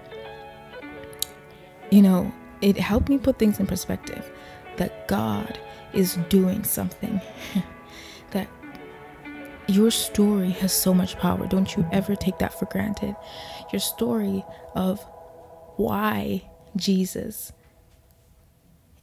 you 1.89 2.01
know, 2.01 2.31
it 2.61 2.77
helped 2.77 3.09
me 3.09 3.17
put 3.17 3.39
things 3.39 3.59
in 3.59 3.67
perspective 3.67 4.31
that 4.77 5.07
God 5.07 5.59
is 5.93 6.15
doing 6.29 6.63
something. 6.63 7.19
that 8.31 8.47
your 9.67 9.91
story 9.91 10.51
has 10.51 10.73
so 10.73 10.93
much 10.93 11.17
power. 11.17 11.47
Don't 11.47 11.75
you 11.75 11.85
ever 11.91 12.15
take 12.15 12.37
that 12.39 12.57
for 12.57 12.65
granted. 12.65 13.15
Your 13.71 13.79
story 13.79 14.43
of 14.75 15.05
why 15.77 16.49
Jesus 16.75 17.51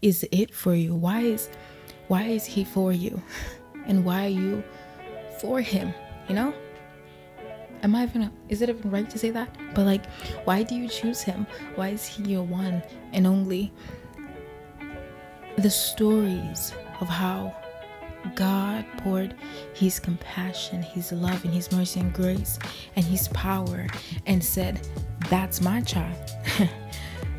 is 0.02 0.26
it 0.30 0.54
for 0.54 0.74
you. 0.74 0.94
Why 0.94 1.20
is 1.20 1.48
why 2.08 2.22
is 2.22 2.46
he 2.46 2.64
for 2.64 2.92
you? 2.92 3.22
And 3.86 4.04
why 4.04 4.26
are 4.26 4.28
you 4.28 4.62
for 5.40 5.62
him? 5.62 5.94
You 6.28 6.34
know? 6.34 6.54
Am 7.82 7.94
I 7.94 8.04
even 8.04 8.30
is 8.48 8.62
it 8.62 8.68
even 8.68 8.90
right 8.90 9.08
to 9.10 9.18
say 9.18 9.30
that? 9.30 9.56
But 9.74 9.86
like 9.86 10.06
why 10.44 10.62
do 10.62 10.74
you 10.74 10.88
choose 10.88 11.22
him? 11.22 11.46
Why 11.74 11.88
is 11.88 12.06
he 12.06 12.24
your 12.24 12.44
one 12.44 12.82
and 13.12 13.26
only? 13.26 13.72
The 15.56 15.70
stories 15.70 16.72
of 17.00 17.08
how 17.08 17.54
God 18.34 18.84
poured 18.98 19.34
his 19.74 19.98
compassion, 19.98 20.82
his 20.82 21.12
love, 21.12 21.44
and 21.44 21.52
his 21.52 21.70
mercy 21.72 22.00
and 22.00 22.12
grace 22.12 22.58
and 22.96 23.04
his 23.04 23.28
power 23.28 23.86
and 24.26 24.42
said, 24.42 24.86
That's 25.30 25.60
my 25.60 25.80
child. 25.80 26.16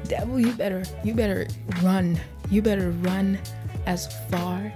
Devil, 0.08 0.40
you 0.40 0.54
better, 0.54 0.84
you 1.04 1.14
better 1.14 1.48
run. 1.82 2.20
You 2.50 2.62
better 2.62 2.92
run 2.92 3.40
as 3.86 4.12
far 4.30 4.72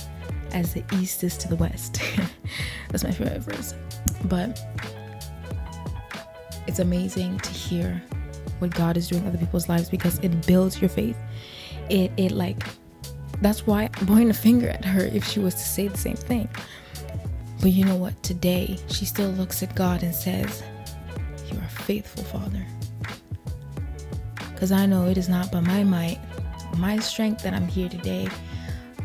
as 0.51 0.73
the 0.73 0.83
east 0.93 1.23
is 1.23 1.37
to 1.39 1.47
the 1.47 1.55
west. 1.55 2.01
That's 2.89 3.03
my 3.03 3.11
favorite 3.11 3.41
verse. 3.41 3.73
But 4.25 4.61
it's 6.73 6.79
amazing 6.79 7.37
to 7.37 7.51
hear 7.51 8.01
what 8.57 8.73
God 8.73 8.97
is 8.97 9.07
doing 9.07 9.21
in 9.21 9.27
other 9.27 9.37
people's 9.37 9.69
lives 9.69 9.91
because 9.91 10.17
it 10.23 10.47
builds 10.47 10.81
your 10.81 10.89
faith. 10.89 11.15
It 11.87 12.11
it 12.17 12.31
like 12.31 12.65
that's 13.41 13.67
why 13.67 13.83
I'm 13.83 14.07
pointing 14.07 14.31
a 14.31 14.33
finger 14.33 14.69
at 14.69 14.83
her 14.83 15.05
if 15.05 15.23
she 15.23 15.39
was 15.39 15.53
to 15.53 15.61
say 15.61 15.87
the 15.87 15.99
same 15.99 16.15
thing. 16.15 16.49
But 17.61 17.73
you 17.73 17.85
know 17.85 17.95
what? 17.95 18.23
Today, 18.23 18.79
she 18.87 19.05
still 19.05 19.29
looks 19.29 19.61
at 19.61 19.75
God 19.75 20.01
and 20.01 20.15
says, 20.15 20.63
You're 21.51 21.61
a 21.61 21.67
faithful 21.67 22.23
Father. 22.23 22.65
Because 24.51 24.71
I 24.71 24.87
know 24.87 25.05
it 25.05 25.17
is 25.19 25.29
not 25.29 25.51
by 25.51 25.59
my 25.59 25.83
might, 25.83 26.19
my 26.79 26.97
strength 26.97 27.43
that 27.43 27.53
I'm 27.53 27.67
here 27.67 27.87
today, 27.87 28.27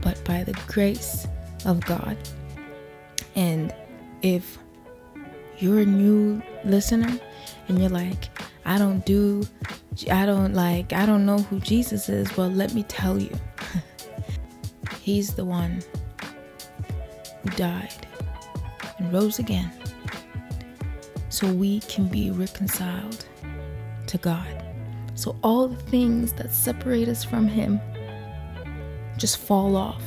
but 0.01 0.25
by 0.25 0.43
the 0.43 0.59
grace 0.69 1.29
of 1.67 1.85
God. 1.85 2.17
And 3.37 3.75
if 4.23 4.57
you're 5.59 5.81
a 5.81 5.85
new 5.85 6.41
listener 6.65 7.21
and 7.69 7.79
you're 7.81 7.91
like, 7.91 8.29
I 8.65 8.79
don't 8.79 9.05
do, 9.05 9.47
I 10.11 10.27
don't 10.27 10.55
like, 10.55 10.93
I 10.93 11.07
don't 11.07 11.25
know 11.25 11.39
who 11.39 11.61
Jesus 11.61 12.09
is, 12.09 12.37
well, 12.37 12.51
let 12.51 12.75
me 12.75 12.83
tell 12.85 13.19
you. 13.19 13.35
He's 15.01 15.35
the 15.35 15.45
one 15.45 15.83
who 17.43 17.51
died 17.51 18.07
and 18.99 19.13
rose 19.13 19.39
again 19.39 19.73
so 21.29 21.51
we 21.53 21.81
can 21.81 22.09
be 22.09 22.31
reconciled 22.31 23.25
to 24.07 24.19
God. 24.19 24.65
So 25.15 25.37
all 25.43 25.69
the 25.69 25.83
things 25.83 26.33
that 26.35 26.53
separate 26.53 27.09
us 27.09 27.25
from 27.25 27.49
Him 27.49 27.81
just 29.17 29.39
fall 29.39 29.77
off. 29.77 30.03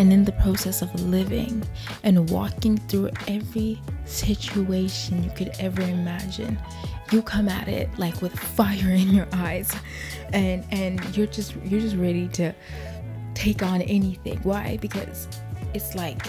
And 0.00 0.14
in 0.14 0.24
the 0.24 0.32
process 0.32 0.80
of 0.80 0.94
living 0.98 1.62
and 2.04 2.30
walking 2.30 2.78
through 2.78 3.10
every 3.28 3.78
situation 4.06 5.22
you 5.22 5.30
could 5.32 5.50
ever 5.58 5.82
imagine, 5.82 6.58
you 7.12 7.20
come 7.20 7.50
at 7.50 7.68
it 7.68 7.90
like 7.98 8.22
with 8.22 8.32
fire 8.32 8.88
in 8.88 9.10
your 9.10 9.28
eyes. 9.34 9.70
And 10.32 10.64
and 10.70 11.04
you're 11.14 11.26
just 11.26 11.54
you're 11.66 11.82
just 11.82 11.96
ready 11.96 12.28
to 12.28 12.54
take 13.34 13.62
on 13.62 13.82
anything. 13.82 14.38
Why? 14.38 14.78
Because 14.80 15.28
it's 15.74 15.94
like 15.94 16.26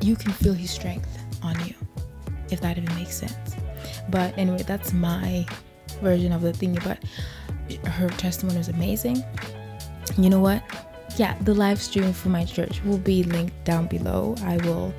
you 0.00 0.16
can 0.16 0.32
feel 0.32 0.52
his 0.52 0.72
strength 0.72 1.16
on 1.44 1.54
you 1.64 1.74
if 2.50 2.60
that 2.62 2.76
even 2.76 2.92
makes 2.96 3.14
sense. 3.14 3.54
But 4.08 4.36
anyway 4.36 4.64
that's 4.66 4.92
my 4.92 5.46
version 6.02 6.32
of 6.32 6.42
the 6.42 6.52
thing 6.52 6.76
but 6.82 6.98
her 7.86 8.08
testimony 8.08 8.58
was 8.58 8.68
amazing. 8.68 9.22
You 10.18 10.28
know 10.28 10.40
what 10.40 10.60
yeah, 11.16 11.36
the 11.42 11.54
live 11.54 11.80
stream 11.80 12.12
for 12.12 12.28
my 12.28 12.44
church 12.44 12.82
will 12.84 12.98
be 12.98 13.22
linked 13.24 13.64
down 13.64 13.86
below. 13.86 14.34
I 14.42 14.56
will, 14.58 14.92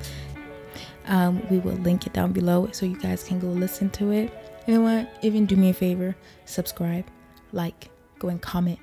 um, 1.06 1.46
we 1.48 1.58
will 1.58 1.74
link 1.74 2.06
it 2.06 2.12
down 2.12 2.32
below 2.32 2.68
so 2.72 2.86
you 2.86 2.98
guys 2.98 3.22
can 3.22 3.38
go 3.38 3.48
listen 3.48 3.90
to 3.90 4.10
it. 4.12 4.32
Know 4.66 4.80
what? 4.80 5.08
Even 5.22 5.46
do 5.46 5.56
me 5.56 5.70
a 5.70 5.74
favor, 5.74 6.16
subscribe, 6.44 7.06
like, 7.52 7.90
go 8.18 8.28
and 8.28 8.42
comment, 8.42 8.80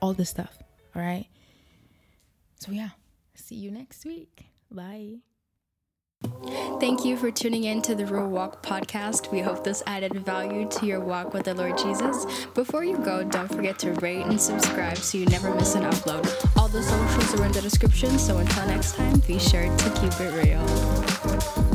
all 0.00 0.14
this 0.14 0.30
stuff. 0.30 0.56
All 0.94 1.02
right. 1.02 1.26
So 2.58 2.72
yeah, 2.72 2.90
see 3.34 3.56
you 3.56 3.70
next 3.70 4.04
week. 4.06 4.46
Bye. 4.70 5.25
Thank 6.78 7.04
you 7.04 7.16
for 7.16 7.30
tuning 7.30 7.64
in 7.64 7.80
to 7.82 7.94
the 7.94 8.04
Real 8.04 8.28
Walk 8.28 8.62
podcast. 8.62 9.32
We 9.32 9.40
hope 9.40 9.64
this 9.64 9.82
added 9.86 10.14
value 10.14 10.68
to 10.68 10.86
your 10.86 11.00
walk 11.00 11.32
with 11.32 11.44
the 11.44 11.54
Lord 11.54 11.78
Jesus. 11.78 12.46
Before 12.54 12.84
you 12.84 12.98
go, 12.98 13.24
don't 13.24 13.48
forget 13.48 13.78
to 13.80 13.92
rate 13.94 14.26
and 14.26 14.40
subscribe 14.40 14.98
so 14.98 15.18
you 15.18 15.26
never 15.26 15.54
miss 15.54 15.74
an 15.74 15.84
upload. 15.84 16.26
All 16.56 16.68
the 16.68 16.82
socials 16.82 17.40
are 17.40 17.46
in 17.46 17.52
the 17.52 17.62
description, 17.62 18.18
so 18.18 18.38
until 18.38 18.66
next 18.66 18.94
time, 18.94 19.20
be 19.26 19.38
sure 19.38 19.74
to 19.74 19.90
keep 20.00 20.12
it 20.20 20.44
real. 20.44 21.66